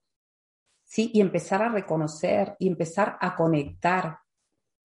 [0.92, 1.10] ¿sí?
[1.14, 4.20] Y empezar a reconocer y empezar a conectar.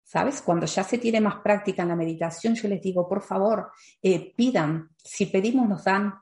[0.03, 0.43] ¿Sabes?
[0.43, 3.71] Cuando ya se tiene más práctica en la meditación, yo les digo, por favor,
[4.03, 4.91] eh, pidan.
[5.03, 6.13] Si pedimos, nos dan.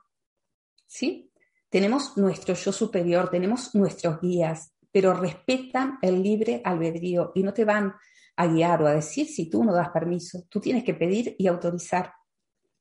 [0.86, 1.30] ¿Sí?
[1.68, 7.66] Tenemos nuestro yo superior, tenemos nuestros guías, pero respetan el libre albedrío y no te
[7.66, 7.92] van
[8.36, 10.44] a guiar o a decir si tú no das permiso.
[10.48, 12.14] Tú tienes que pedir y autorizar.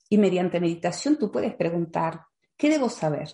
[0.08, 2.22] Y mediante meditación tú puedes preguntar,
[2.56, 3.28] ¿qué debo saber?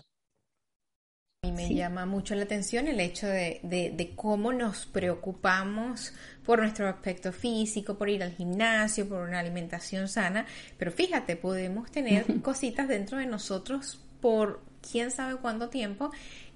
[1.41, 6.13] A mí me llama mucho la atención el hecho de, cómo nos preocupamos
[6.45, 10.45] por nuestro aspecto físico, por ir al gimnasio, por una alimentación sana,
[10.77, 16.11] pero fíjate, podemos tener cositas dentro de nosotros por quién sabe cuánto tiempo.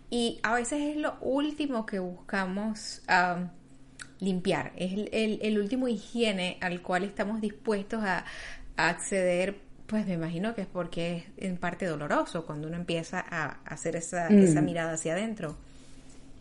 [0.10, 3.04] Y a veces es lo último que buscamos
[4.20, 8.26] limpiar, es el, último higiene al cual estamos dispuestos a
[8.76, 13.62] acceder pues me imagino que es porque es en parte doloroso cuando uno empieza a
[13.66, 14.64] hacer esa, mm.
[14.64, 15.56] mirada hacia adentro.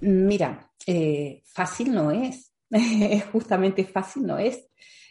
[0.00, 2.52] Mira, eh, fácil no es,
[3.32, 4.66] justamente fácil no es.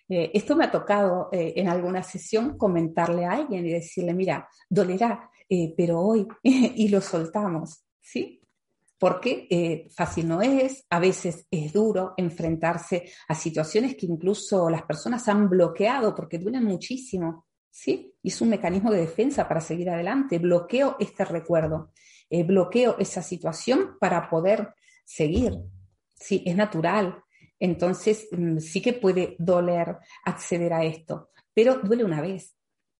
[0.10, 4.48] Eh, esto me ha tocado eh, en alguna sesión comentarle a alguien y decirle, mira,
[4.70, 5.30] dolerá,
[5.76, 8.42] pero hoy, y lo soltamos, ¿sí?
[8.98, 15.28] Porque fácil no es, a veces es duro enfrentarse a situaciones que incluso las personas
[15.28, 17.46] han bloqueado porque duelen muchísimo.
[17.72, 18.14] ¿Sí?
[18.22, 20.38] Y es un mecanismo de defensa para seguir adelante.
[20.38, 21.92] Bloqueo este recuerdo,
[22.30, 25.58] eh, bloqueo esa situación para poder seguir.
[26.14, 27.24] Sí, es natural.
[27.60, 32.56] Entonces, mm, sí que puede doler acceder a esto, pero duele una vez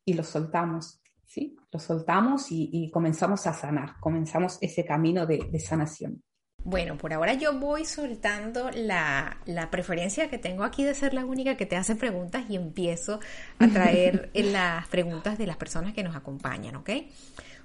[0.06, 1.56] y lo soltamos, ¿sí?
[1.72, 6.24] Lo soltamos y, comenzamos a sanar, comenzamos ese camino de sanación.
[6.64, 9.38] Bueno, por ahora yo voy soltando la,
[9.72, 13.20] preferencia que tengo aquí de ser la única que te hace preguntas y empiezo
[13.58, 16.90] a traer las preguntas de las personas que nos acompañan, ¿ok?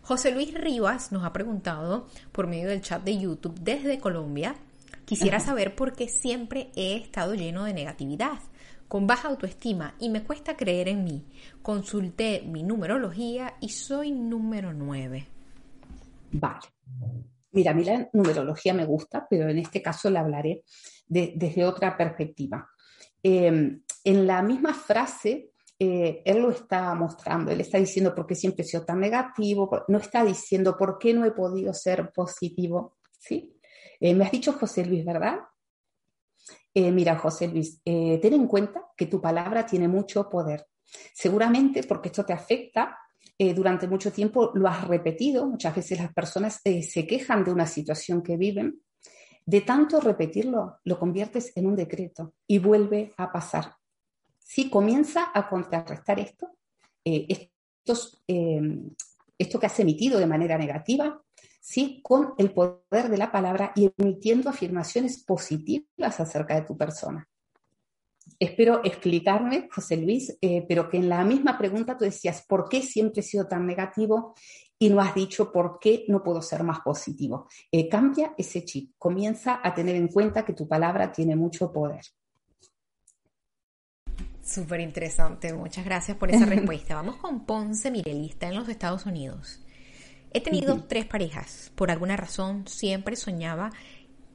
[0.00, 4.54] José Luis Rivas nos ha preguntado por medio del chat de YouTube desde Colombia,
[5.04, 8.38] quisiera saber por qué siempre he estado lleno de negatividad,
[8.88, 11.26] con baja autoestima y me cuesta creer en mí.
[11.60, 15.26] Consulté mi numerología y soy número 9.
[16.32, 16.66] Vale.
[17.56, 20.62] Mira, a mí la numerología me gusta, pero en este caso la hablaré
[21.06, 22.68] desde otra perspectiva.
[23.22, 28.34] Em, en la misma frase, eh, él lo está mostrando, él está diciendo por qué
[28.34, 32.98] siempre he sido tan negativo, no está diciendo por qué no he podido ser positivo,
[33.18, 33.58] ¿sí?
[34.00, 35.38] Eh, me has dicho José Luis, ¿verdad?
[36.74, 40.66] Eh, mira, José Luis, ten en cuenta que tu palabra tiene mucho poder.
[41.14, 42.98] Seguramente porque esto te afecta
[43.38, 47.52] eh, durante mucho tiempo lo has repetido, muchas veces las personas eh, se quejan de
[47.52, 48.80] una situación que viven,
[49.44, 53.74] de tanto repetirlo, lo conviertes en un decreto y vuelve a pasar.
[54.38, 56.56] Si comienza a contrarrestar esto,
[57.04, 57.50] eh,
[59.38, 61.22] esto que has emitido de manera negativa,
[61.60, 62.00] ¿sí?
[62.02, 67.28] con el poder de la palabra y emitiendo afirmaciones positivas acerca de tu persona
[68.38, 72.82] espero explicarme, José Luis, eh, pero que en la misma pregunta tú decías, ¿por qué
[72.82, 74.34] siempre he sido tan negativo?
[74.78, 77.48] Y no has dicho por qué no puedo ser más positivo.
[77.72, 82.02] Eh, cambia ese chip, comienza a tener en cuenta que tu palabra tiene mucho poder.
[84.42, 86.94] Súper interesante, muchas gracias por esa respuesta.
[86.94, 89.60] Vamos con Ponce Mirelista en los Estados Unidos.
[90.32, 91.72] He tenido tres parejas.
[91.74, 93.72] Por alguna razón siempre soñaba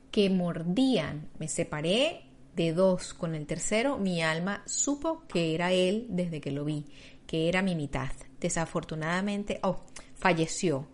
[0.09, 1.29] que mordían.
[1.37, 3.97] Me separé de dos con el tercero.
[3.97, 6.85] Mi alma supo que era él desde que lo vi,
[7.27, 8.11] que era mi mitad.
[8.39, 9.81] Desafortunadamente, oh,
[10.15, 10.87] falleció.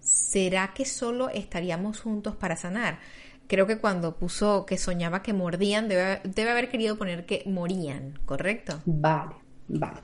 [0.00, 2.98] ¿Será que solo estaríamos juntos para sanar?
[3.46, 8.80] Creo que cuando puso que soñaba que mordían, debe, haber querido poner que morían, ¿correcto?
[8.86, 9.34] Vale,
[9.68, 10.00] vale.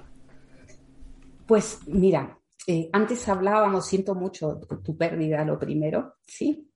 [1.47, 6.69] Pues mira, eh, antes hablábamos, siento mucho tu pérdida, lo primero, ¿sí?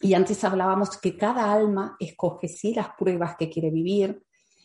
[0.00, 4.22] Y antes hablábamos que cada alma escoge sí las pruebas que quiere vivir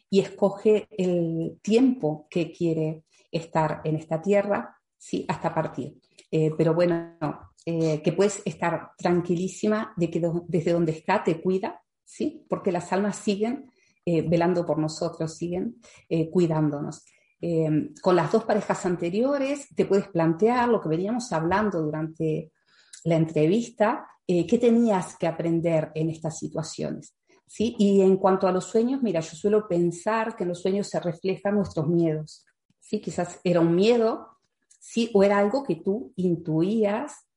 [0.09, 5.97] y escoge el tiempo que quiere estar en esta tierra, sí, hasta partir.
[6.29, 7.17] Eh, pero bueno,
[7.65, 12.91] eh, que puedes estar tranquilísima de que desde donde está te cuida, sí, porque las
[12.91, 13.71] almas siguen
[14.05, 15.77] eh, velando por nosotros, siguen
[16.31, 17.05] cuidándonos.
[18.01, 22.51] con las dos parejas anteriores te puedes plantear lo que veníamos hablando durante
[23.03, 27.15] la entrevista, eh, qué tenías que aprender en estas situaciones.
[27.47, 27.75] ¿sí?
[27.77, 30.99] Y en cuanto a los sueños, mira, yo suelo pensar que en los sueños se
[30.99, 32.45] reflejan nuestros miedos.
[32.79, 33.01] ¿sí?
[33.01, 34.37] Quizás era un miedo,
[34.79, 35.09] ¿sí?
[35.13, 37.27] o era algo que tú intuías,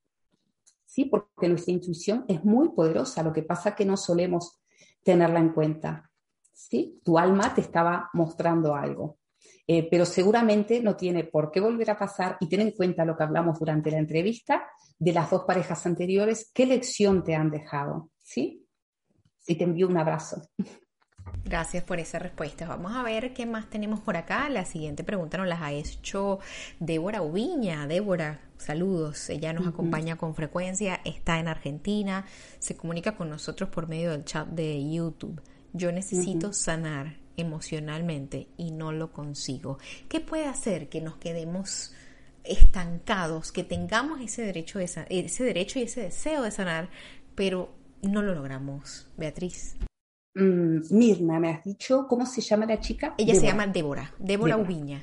[0.84, 1.06] ¿sí?
[1.06, 4.60] porque nuestra intuición es muy poderosa, lo que pasa que no solemos
[5.02, 6.10] tenerla en cuenta.
[6.52, 7.00] ¿sí?
[7.02, 9.18] Tu alma te estaba mostrando algo.
[9.66, 13.16] Eh, pero seguramente no tiene por qué volver a pasar y ten en cuenta lo
[13.16, 14.64] que hablamos durante la entrevista
[14.98, 18.66] de las dos parejas anteriores, qué lección te han dejado, ¿sí?
[19.46, 20.42] Y te envío un abrazo.
[21.44, 22.66] Gracias por esa respuesta.
[22.66, 24.48] Vamos a ver qué más tenemos por acá.
[24.48, 26.38] La siguiente pregunta nos la ha hecho
[26.78, 27.86] Débora Ubiña.
[27.86, 29.28] Débora, saludos.
[29.28, 32.24] Ella nos acompaña con frecuencia, está en Argentina,
[32.58, 35.42] se comunica con nosotros por medio del chat de YouTube.
[35.72, 39.78] Yo necesito sanar emocionalmente y no lo consigo.
[40.08, 41.94] ¿Qué puede hacer que nos quedemos
[42.44, 46.90] estancados, que tengamos ese derecho, de, ese derecho y ese deseo de sanar,
[47.34, 47.70] pero
[48.02, 49.76] no lo logramos, Beatriz?
[50.34, 53.14] Mm, Mirna, me has dicho, ¿cómo se llama la chica?
[53.16, 55.02] Ella se llama Débora, Débora, Ubiña.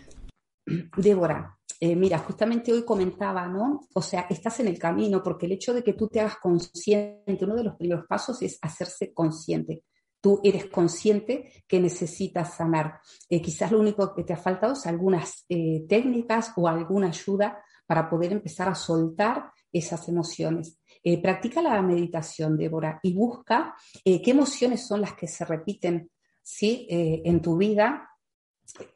[0.98, 3.88] Débora, eh, mira, justamente hoy comentaba, ¿no?
[3.94, 7.40] O sea, estás en el camino porque el hecho de que tú te hagas consciente,
[7.42, 9.84] uno de los primeros pasos es hacerse consciente
[10.22, 13.02] tú eres consciente que necesitas sanar.
[13.28, 17.62] Eh, quizás lo único que te ha faltado es algunas eh, técnicas o alguna ayuda
[17.86, 20.80] para poder empezar a soltar esas emociones.
[21.04, 26.12] Eh, practica la meditación, Débora, y busca qué emociones son las que se repiten
[26.44, 26.86] ¿sí?
[26.90, 28.08] en tu vida,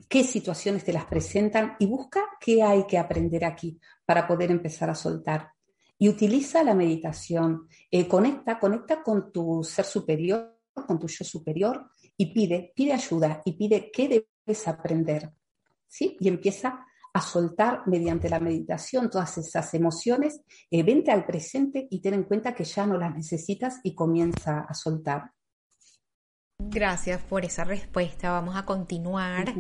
[0.08, 4.90] qué situaciones te las presentan y busca qué hay que aprender aquí para poder empezar
[4.90, 5.50] a soltar.
[5.98, 7.68] Y utiliza la meditación,
[8.08, 13.54] conecta, conecta con tu ser superior con tu yo superior y pide, pide ayuda y
[13.54, 15.32] pide qué debes aprender.
[15.88, 16.18] ¿sí?
[16.20, 22.02] Y empieza a soltar mediante la meditación todas esas emociones, eh, vente al presente y
[22.02, 25.32] ten en cuenta que ya no las necesitas y comienza a soltar.
[26.60, 28.32] Gracias por esa respuesta.
[28.32, 29.54] Vamos a continuar.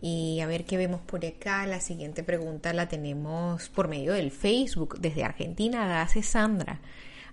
[0.00, 1.64] Y a ver qué vemos por acá.
[1.66, 6.80] La siguiente pregunta la tenemos por medio del Facebook desde Argentina, la hace Sandra.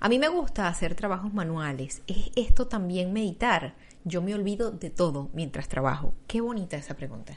[0.02, 2.04] A mí me gusta hacer trabajos manuales.
[2.08, 3.76] ¿Es esto también meditar?
[4.06, 6.14] Yo me olvido de todo mientras trabajo.
[6.26, 7.36] Qué bonita esa pregunta.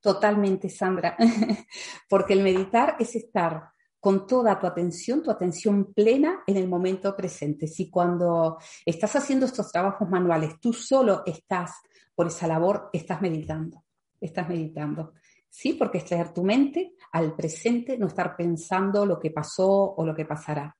[0.00, 1.16] Totalmente, Sandra,
[2.08, 3.70] porque el meditar es estar
[4.00, 7.68] con toda tu atención, tu atención plena en el momento presente.
[7.68, 11.74] Si cuando estás haciendo estos trabajos manuales, tú solo estás
[12.12, 13.84] por esa labor, estás meditando,
[14.20, 15.12] estás meditando.
[15.48, 20.04] Sí, porque es traer tu mente al presente, no estar pensando lo que pasó o
[20.04, 20.77] lo que pasará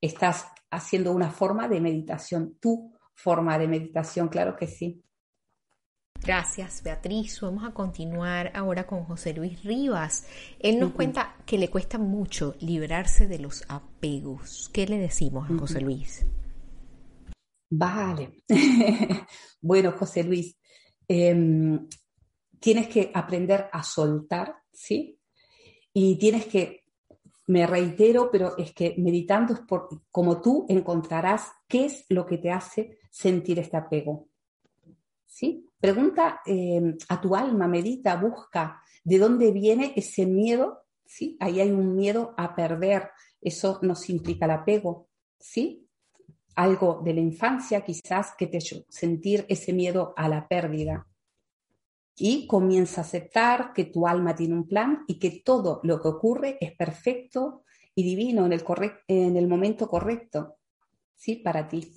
[0.00, 5.02] estás haciendo una forma de meditación, tu forma de meditación, claro que sí.
[6.22, 7.40] Gracias, Beatriz.
[7.40, 10.26] Vamos a continuar ahora con José Luis Rivas.
[10.58, 14.70] Él nos cuenta que le cuesta mucho liberarse de los apegos.
[14.72, 16.26] ¿Qué le decimos a José Luis?
[17.70, 18.42] Vale.
[19.62, 20.58] bueno, José Luis,
[21.08, 21.88] em,
[22.58, 25.18] tienes que aprender a soltar, ¿sí?
[25.94, 26.79] Y tienes que
[27.50, 32.38] me reitero, pero es que meditando es por, como tú encontrarás qué es lo que
[32.38, 34.28] te hace sentir este apego.
[35.26, 35.66] ¿Sí?
[35.80, 40.84] Pregunta eh, a tu alma, medita, busca de dónde viene ese miedo.
[41.04, 41.36] ¿Sí?
[41.40, 43.10] Ahí hay un miedo a perder.
[43.40, 45.08] Eso nos implica el apego.
[45.36, 45.88] ¿Sí?
[46.54, 51.09] Algo de la infancia quizás que te sentir ese miedo a la pérdida
[52.20, 56.08] y comienza a aceptar que tu alma tiene un plan y que todo lo que
[56.08, 57.64] ocurre es perfecto
[57.94, 58.62] y divino en el,
[59.08, 60.58] en el momento correcto,
[61.16, 61.36] ¿sí?
[61.36, 61.90] Para ti.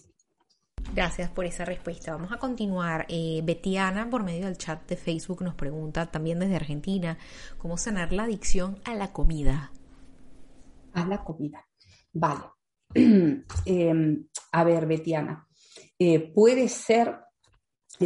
[0.96, 2.14] Gracias por esa respuesta.
[2.14, 3.06] Vamos a continuar.
[3.10, 7.18] Eh, Betiana, por medio del chat de Facebook, nos pregunta también desde Argentina,
[7.58, 9.74] ¿cómo sanar la adicción a la comida?
[10.94, 11.68] A la comida.
[12.14, 12.44] Vale.
[13.66, 15.48] Em, a ver, Betiana,
[16.00, 17.14] eh, puede ser,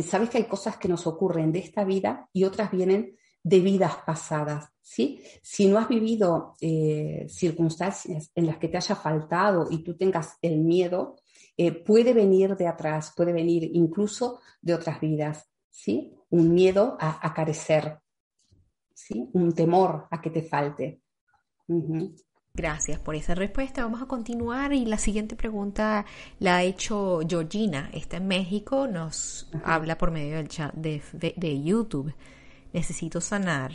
[0.04, 3.96] sabes que hay cosas que nos ocurren de esta vida y otras vienen de vidas
[4.06, 5.22] pasadas, ¿sí?
[5.42, 10.38] Si no has vivido eh, circunstancias en las que te haya faltado y tú tengas
[10.42, 11.16] el miedo,
[11.86, 16.14] puede venir de atrás, puede venir incluso de otras vidas, ¿sí?
[16.30, 18.00] Un miedo a, carecer,
[18.94, 19.30] ¿sí?
[19.34, 21.02] Un temor a que te falte.
[22.58, 23.84] Gracias por esa respuesta.
[23.84, 26.08] Vamos a continuar y la siguiente pregunta
[26.40, 27.92] la ha hecho Georgina.
[27.94, 32.16] Está en México, nos habla por medio del chat de, YouTube.
[32.74, 33.74] Necesito sanar.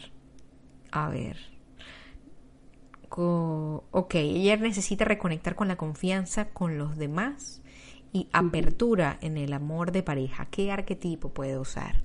[0.91, 1.37] A ver.
[3.09, 7.63] ok, ella necesita reconectar con la confianza con los demás
[8.13, 10.47] y apertura en el amor de pareja.
[10.47, 12.03] ¿Qué arquetipo puede usar?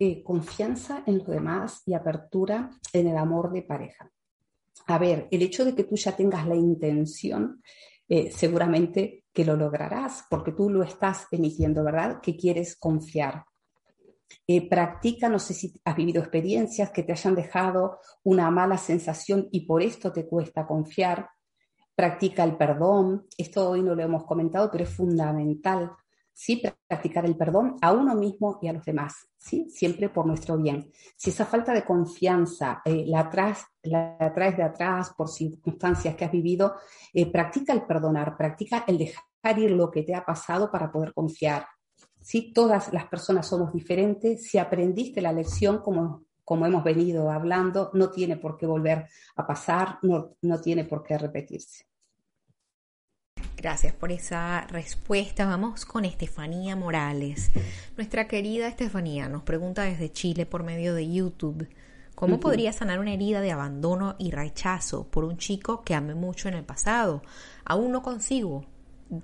[0.00, 4.10] Eh, confianza en los demás y apertura en el amor de pareja
[4.88, 7.62] a ver, el hecho de que tú ya tengas la intención,
[8.08, 12.20] eh, seguramente que lo lograrás, porque tú lo estás emitiendo, ¿verdad?
[12.22, 13.44] Que quieres confiar.
[14.46, 19.46] Eh, practica, no sé si has vivido experiencias que te hayan dejado una mala sensación
[19.52, 21.28] y por esto te cuesta confiar.
[21.94, 23.26] Practica el perdón.
[23.36, 25.92] Esto hoy no lo hemos comentado, pero es fundamental
[26.38, 26.62] ¿sí?
[26.86, 29.68] practicar el perdón a uno mismo y a los demás, ¿sí?
[29.70, 30.92] siempre por nuestro bien.
[31.16, 34.16] Si esa falta de confianza eh, la, traes, la,
[34.56, 36.76] de atrás por circunstancias que has vivido,
[37.12, 41.12] eh, practica el perdonar, practica el dejar ir lo que te ha pasado para poder
[41.12, 41.66] confiar.
[42.20, 47.90] Si todas las personas somos diferentes, si aprendiste la lección como, como hemos venido hablando,
[47.94, 51.84] no tiene por qué volver a pasar, no, no tiene por qué repetirse.
[53.58, 55.44] Gracias por esa respuesta.
[55.44, 57.50] Vamos con Estefanía Morales.
[57.96, 61.68] Nuestra querida Estefanía nos pregunta desde Chile por medio de YouTube.
[62.14, 66.48] ¿Cómo podría sanar una herida de abandono y rechazo por un chico que amé mucho
[66.48, 67.20] en el pasado?
[67.64, 68.64] Aún no consigo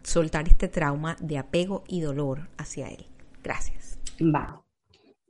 [0.03, 3.07] soltar este trauma de apego y dolor hacia él.
[3.41, 4.01] Gracias.
[4.19, 4.55] Vale.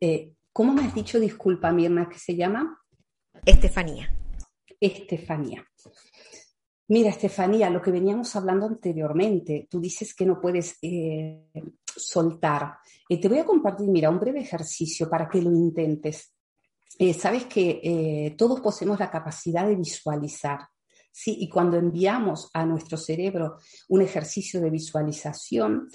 [0.01, 2.81] Eh, ¿Cómo me has dicho, disculpa, Mirna, que se llama?
[3.45, 4.11] Estefanía.
[4.81, 5.63] Estefanía.
[6.87, 11.49] Mira, Estefanía, lo que veníamos hablando anteriormente, tú dices que no puedes eh,
[11.82, 12.76] soltar.
[13.09, 16.35] Eh, te voy a compartir, mira, un breve ejercicio para que lo intentes.
[16.99, 20.61] Eh, Sabes que todos poseemos la capacidad de visualizar,
[21.11, 21.35] ¿sí?
[21.41, 23.57] Y cuando enviamos a nuestro cerebro
[23.89, 25.89] un ejercicio de visualización,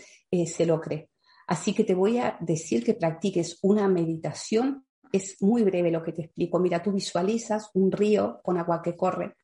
[0.46, 1.12] se lo cree.
[1.48, 4.86] Así que te voy a decir que practiques una meditación.
[5.12, 6.60] Es muy breve lo que te explico.
[6.60, 9.36] Mira, tú visualizas un río con agua que corre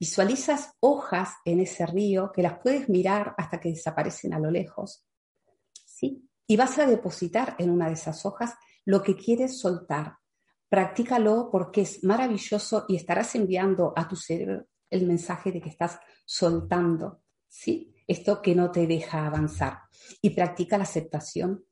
[0.00, 5.04] Visualizas hojas en ese río que las puedes mirar hasta que desaparecen a lo lejos.
[5.84, 6.28] ¿sí?
[6.46, 10.18] Y vas a depositar en una de esas hojas lo que quieres soltar.
[10.68, 15.98] Practícalo porque es maravilloso y estarás enviando a tu cerebro el mensaje de que estás
[16.24, 17.94] soltando, ¿sí?
[18.06, 19.80] Esto que no te deja avanzar.
[20.22, 21.64] Y practica la aceptación,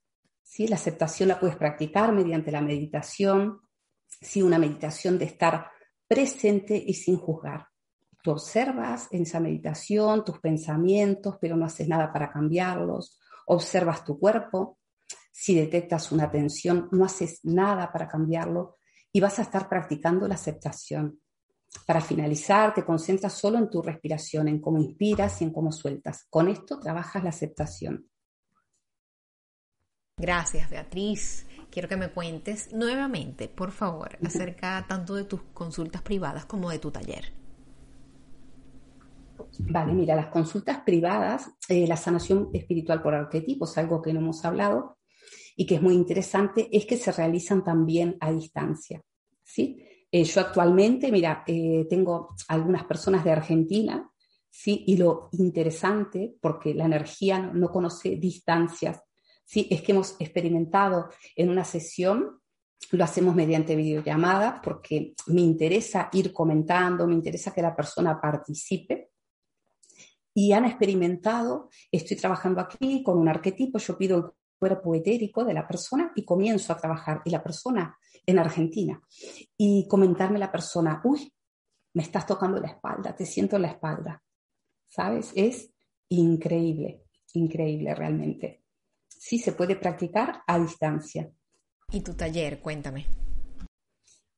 [0.42, 0.66] ¿sí?
[0.68, 3.60] La aceptación la puedes practicar mediante la meditación,
[4.06, 4.42] ¿sí?
[4.42, 5.70] Una meditación de estar
[6.06, 7.68] presente y sin juzgar.
[8.26, 13.20] Tú observas en esa meditación tus pensamientos, pero no haces nada para cambiarlos.
[13.46, 14.78] Observas tu cuerpo.
[15.30, 18.78] Si detectas una tensión, no haces nada para cambiarlo
[19.12, 21.20] y vas a estar practicando la aceptación.
[21.86, 26.26] Para finalizar, te concentras solo en tu respiración, en cómo inspiras y en cómo sueltas.
[26.28, 28.10] Con esto trabajas la aceptación.
[30.16, 31.46] Gracias, Beatriz.
[31.70, 36.80] Quiero que me cuentes nuevamente, por favor, acerca tanto de tus consultas privadas como de
[36.80, 37.45] tu taller.
[39.58, 44.44] Vale, mira, las consultas privadas, eh, la sanación espiritual por arquetipos, algo que no hemos
[44.44, 44.98] hablado
[45.56, 49.02] y que es muy interesante, es que se realizan también a distancia.
[49.42, 49.82] ¿sí?
[50.10, 54.10] Eh, yo actualmente, mira, eh, tengo algunas personas de Argentina,
[54.50, 54.84] ¿sí?
[54.86, 59.00] y lo interesante, porque la energía no, no conoce distancias,
[59.44, 59.66] ¿sí?
[59.70, 62.40] es que hemos experimentado en una sesión
[62.92, 69.10] lo hacemos mediante videollamada porque me interesa ir comentando, me interesa que la persona participe
[70.36, 74.24] y han experimentado, estoy trabajando aquí con un arquetipo, yo pido el
[74.58, 79.00] cuerpo etérico de la persona y comienzo a trabajar, y la persona en Argentina,
[79.56, 81.32] y comentarme la persona, uy,
[81.94, 84.22] me estás tocando la espalda, te siento en la espalda,
[84.90, 85.32] ¿sabes?
[85.34, 85.72] Es
[86.10, 88.62] increíble, increíble realmente.
[89.08, 91.32] Sí, se puede practicar a distancia.
[91.90, 92.60] ¿Y tu taller?
[92.60, 93.06] Cuéntame.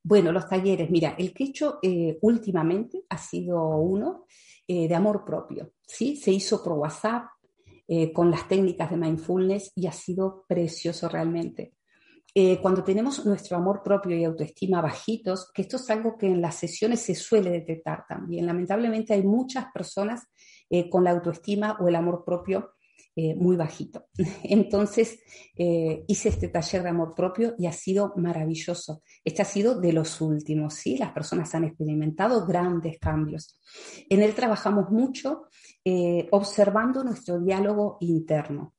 [0.04, 4.26] Bueno, los talleres, mira, el que he hecho eh, últimamente ha sido uno
[4.68, 5.72] eh, de amor propio.
[5.86, 6.16] ¿sí?
[6.16, 7.24] Se hizo por WhatsApp
[7.88, 11.72] eh, con las técnicas de mindfulness y ha sido precioso realmente.
[12.34, 16.42] eh, cuando tenemos nuestro amor propio y autoestima bajitos, que esto es algo que en
[16.42, 18.46] las sesiones se suele detectar también.
[18.46, 20.28] Lamentablemente hay muchas personas
[20.90, 22.74] con la autoestima o el amor propio
[23.20, 24.06] eh, muy bajito.
[24.44, 25.18] Entonces
[26.06, 29.02] hice este taller de amor propio y ha sido maravilloso.
[29.24, 30.96] Este ha sido de los últimos, ¿sí?
[30.96, 33.58] Las personas han experimentado grandes cambios.
[34.08, 35.48] En él trabajamos mucho
[36.30, 38.74] observando nuestro diálogo interno.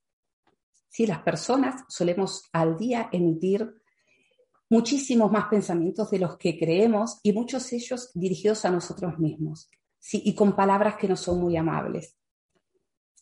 [0.88, 3.70] Si Las personas solemos al día emitir
[4.70, 9.70] muchísimos más pensamientos de los que creemos y muchos de ellos dirigidos a nosotros mismos,
[9.98, 10.22] ¿sí?
[10.24, 12.19] y con palabras que no son muy amables,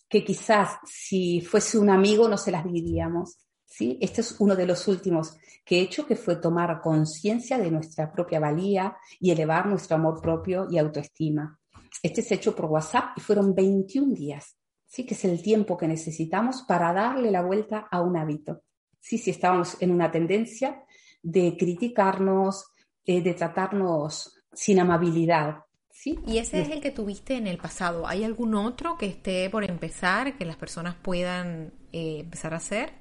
[0.10, 3.38] que quizás si fuese un amigo no se las diríamos.
[3.66, 3.98] ¿sí?
[4.02, 8.12] Este es uno de los últimos que he hecho, que fue tomar conciencia de nuestra
[8.12, 11.60] propia valía y elevar nuestro amor propio y autoestima.
[12.02, 14.58] Este es hecho por WhatsApp y fueron 21 días.
[14.88, 15.06] ¿sí?
[15.06, 18.64] que es el tiempo que necesitamos para darle la vuelta a un hábito.
[19.00, 19.18] ¿sí?
[19.18, 20.84] Si estábamos en una tendencia
[21.22, 22.66] de criticarnos,
[23.06, 25.58] eh, de tratarnos sin amabilidad.
[25.98, 26.20] ¿Sí?
[26.28, 28.08] Y ese es el que tuviste en el pasado.
[28.08, 32.94] ¿Hay algún otro que esté por empezar, que las personas puedan eh, empezar a hacer?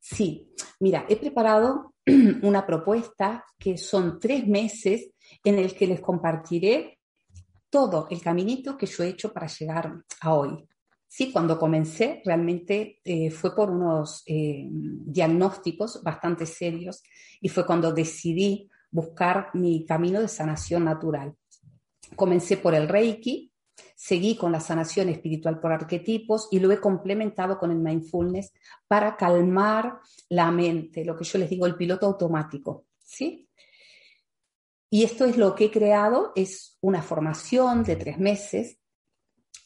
[0.00, 1.94] Sí, mira, he preparado
[2.42, 5.10] una propuesta que son tres meses
[5.44, 6.98] en el que les compartiré
[7.68, 10.66] todo el caminito que yo he hecho para llegar a hoy.
[11.08, 17.02] Sí, cuando comencé realmente eh, fue por unos eh, diagnósticos bastante serios
[17.40, 21.34] y fue cuando decidí buscar mi camino de sanación natural.
[22.14, 23.52] Comencé por el Reiki,
[23.94, 28.52] seguí con la sanación espiritual por arquetipos y lo he complementado con el mindfulness
[28.86, 33.48] para calmar la mente, lo que yo les digo el piloto automático, ¿sí?
[34.88, 38.78] Y esto es lo que he creado, es una formación de tres meses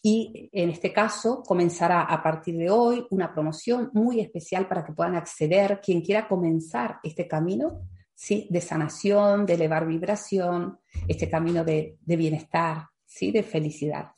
[0.03, 4.93] y en este caso comenzará a partir de hoy una promoción muy especial para que
[4.93, 7.83] puedan acceder quien quiera comenzar este camino
[8.21, 8.47] ¿sí?
[8.51, 13.31] de sanación, de elevar vibración, este camino de, bienestar, ¿sí?
[13.31, 14.13] de felicidad.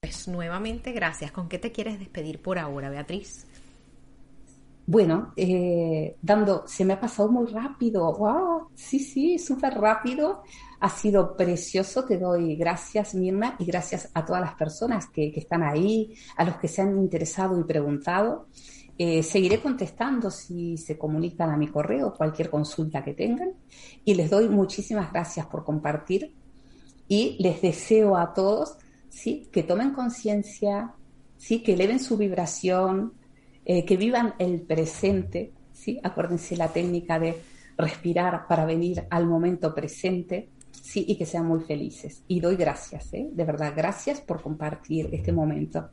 [0.00, 1.32] Pues nuevamente gracias.
[1.32, 3.46] ¿Con qué te quieres despedir por ahora, Beatriz?
[4.86, 10.42] Bueno, eh, dando, se me ha pasado muy rápido, wow, sí, sí, súper rápido.
[10.80, 15.62] Ha sido precioso, te doy gracias Mirna y gracias a todas las personas que, están
[15.62, 18.48] ahí, a los que se han interesado y preguntado.
[19.02, 23.54] Eh, seguiré contestando si se comunican a mi correo cualquier consulta que tengan
[24.04, 26.34] y les doy muchísimas gracias por compartir
[27.08, 28.76] y les deseo a todos
[29.08, 29.48] ¿sí?
[29.50, 30.92] que tomen conciencia,
[31.38, 31.62] ¿sí?
[31.62, 33.14] que eleven su vibración,
[33.64, 35.98] eh, que vivan el presente, ¿sí?
[36.02, 37.40] acuérdense la técnica de
[37.78, 40.50] respirar para venir al momento presente
[40.82, 42.22] Sí, y que sean muy felices.
[42.26, 43.28] Y doy gracias, ¿eh?
[43.30, 45.90] de verdad, gracias por compartir este momento.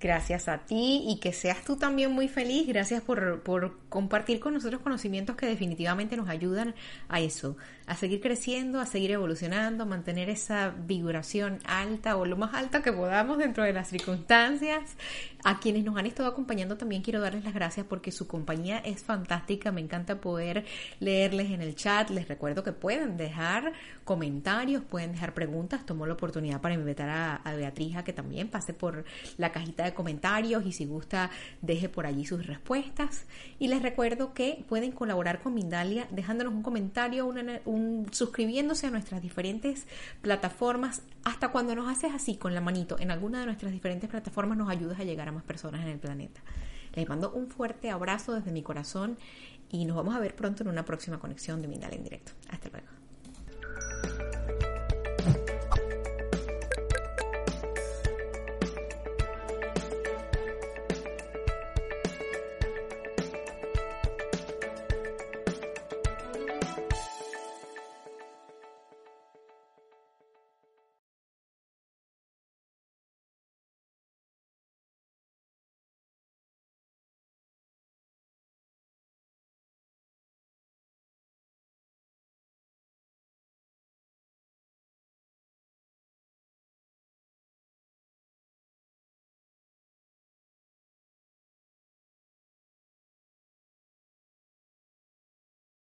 [0.00, 2.66] Gracias a ti y que seas tú también muy feliz.
[2.66, 6.74] Gracias por, por, compartir con nosotros conocimientos que definitivamente nos ayudan
[7.08, 12.36] a eso, a seguir creciendo, a seguir evolucionando, a mantener esa vibración alta o lo
[12.36, 14.96] más alta que podamos dentro de las circunstancias.
[15.44, 19.02] A quienes nos han estado acompañando también quiero darles las gracias porque su compañía es
[19.04, 19.72] fantástica.
[19.72, 20.64] Me encanta poder
[21.00, 22.10] leerles en el chat.
[22.10, 23.72] Les recuerdo que pueden dejar
[24.04, 25.86] comentarios, pueden dejar preguntas.
[25.86, 29.04] Tomo la oportunidad para invitar a, a Beatriz a que también pase por
[29.36, 31.30] la cajita de comentarios y si gusta
[31.62, 33.24] deje por allí sus respuestas.
[33.58, 39.22] Y les recuerdo que pueden colaborar con Mindalia dejándonos un comentario, un, suscribiéndose a nuestras
[39.22, 39.86] diferentes
[40.22, 41.02] plataformas.
[41.24, 44.68] Hasta cuando nos haces así con la manito en alguna de nuestras diferentes plataformas nos
[44.68, 46.40] ayudas a llegar a más personas en el planeta.
[46.94, 49.18] Les mando un fuerte abrazo desde mi corazón
[49.70, 52.32] y nos vamos a ver pronto en una próxima conexión de Mindalia en directo.
[52.50, 52.86] Hasta luego.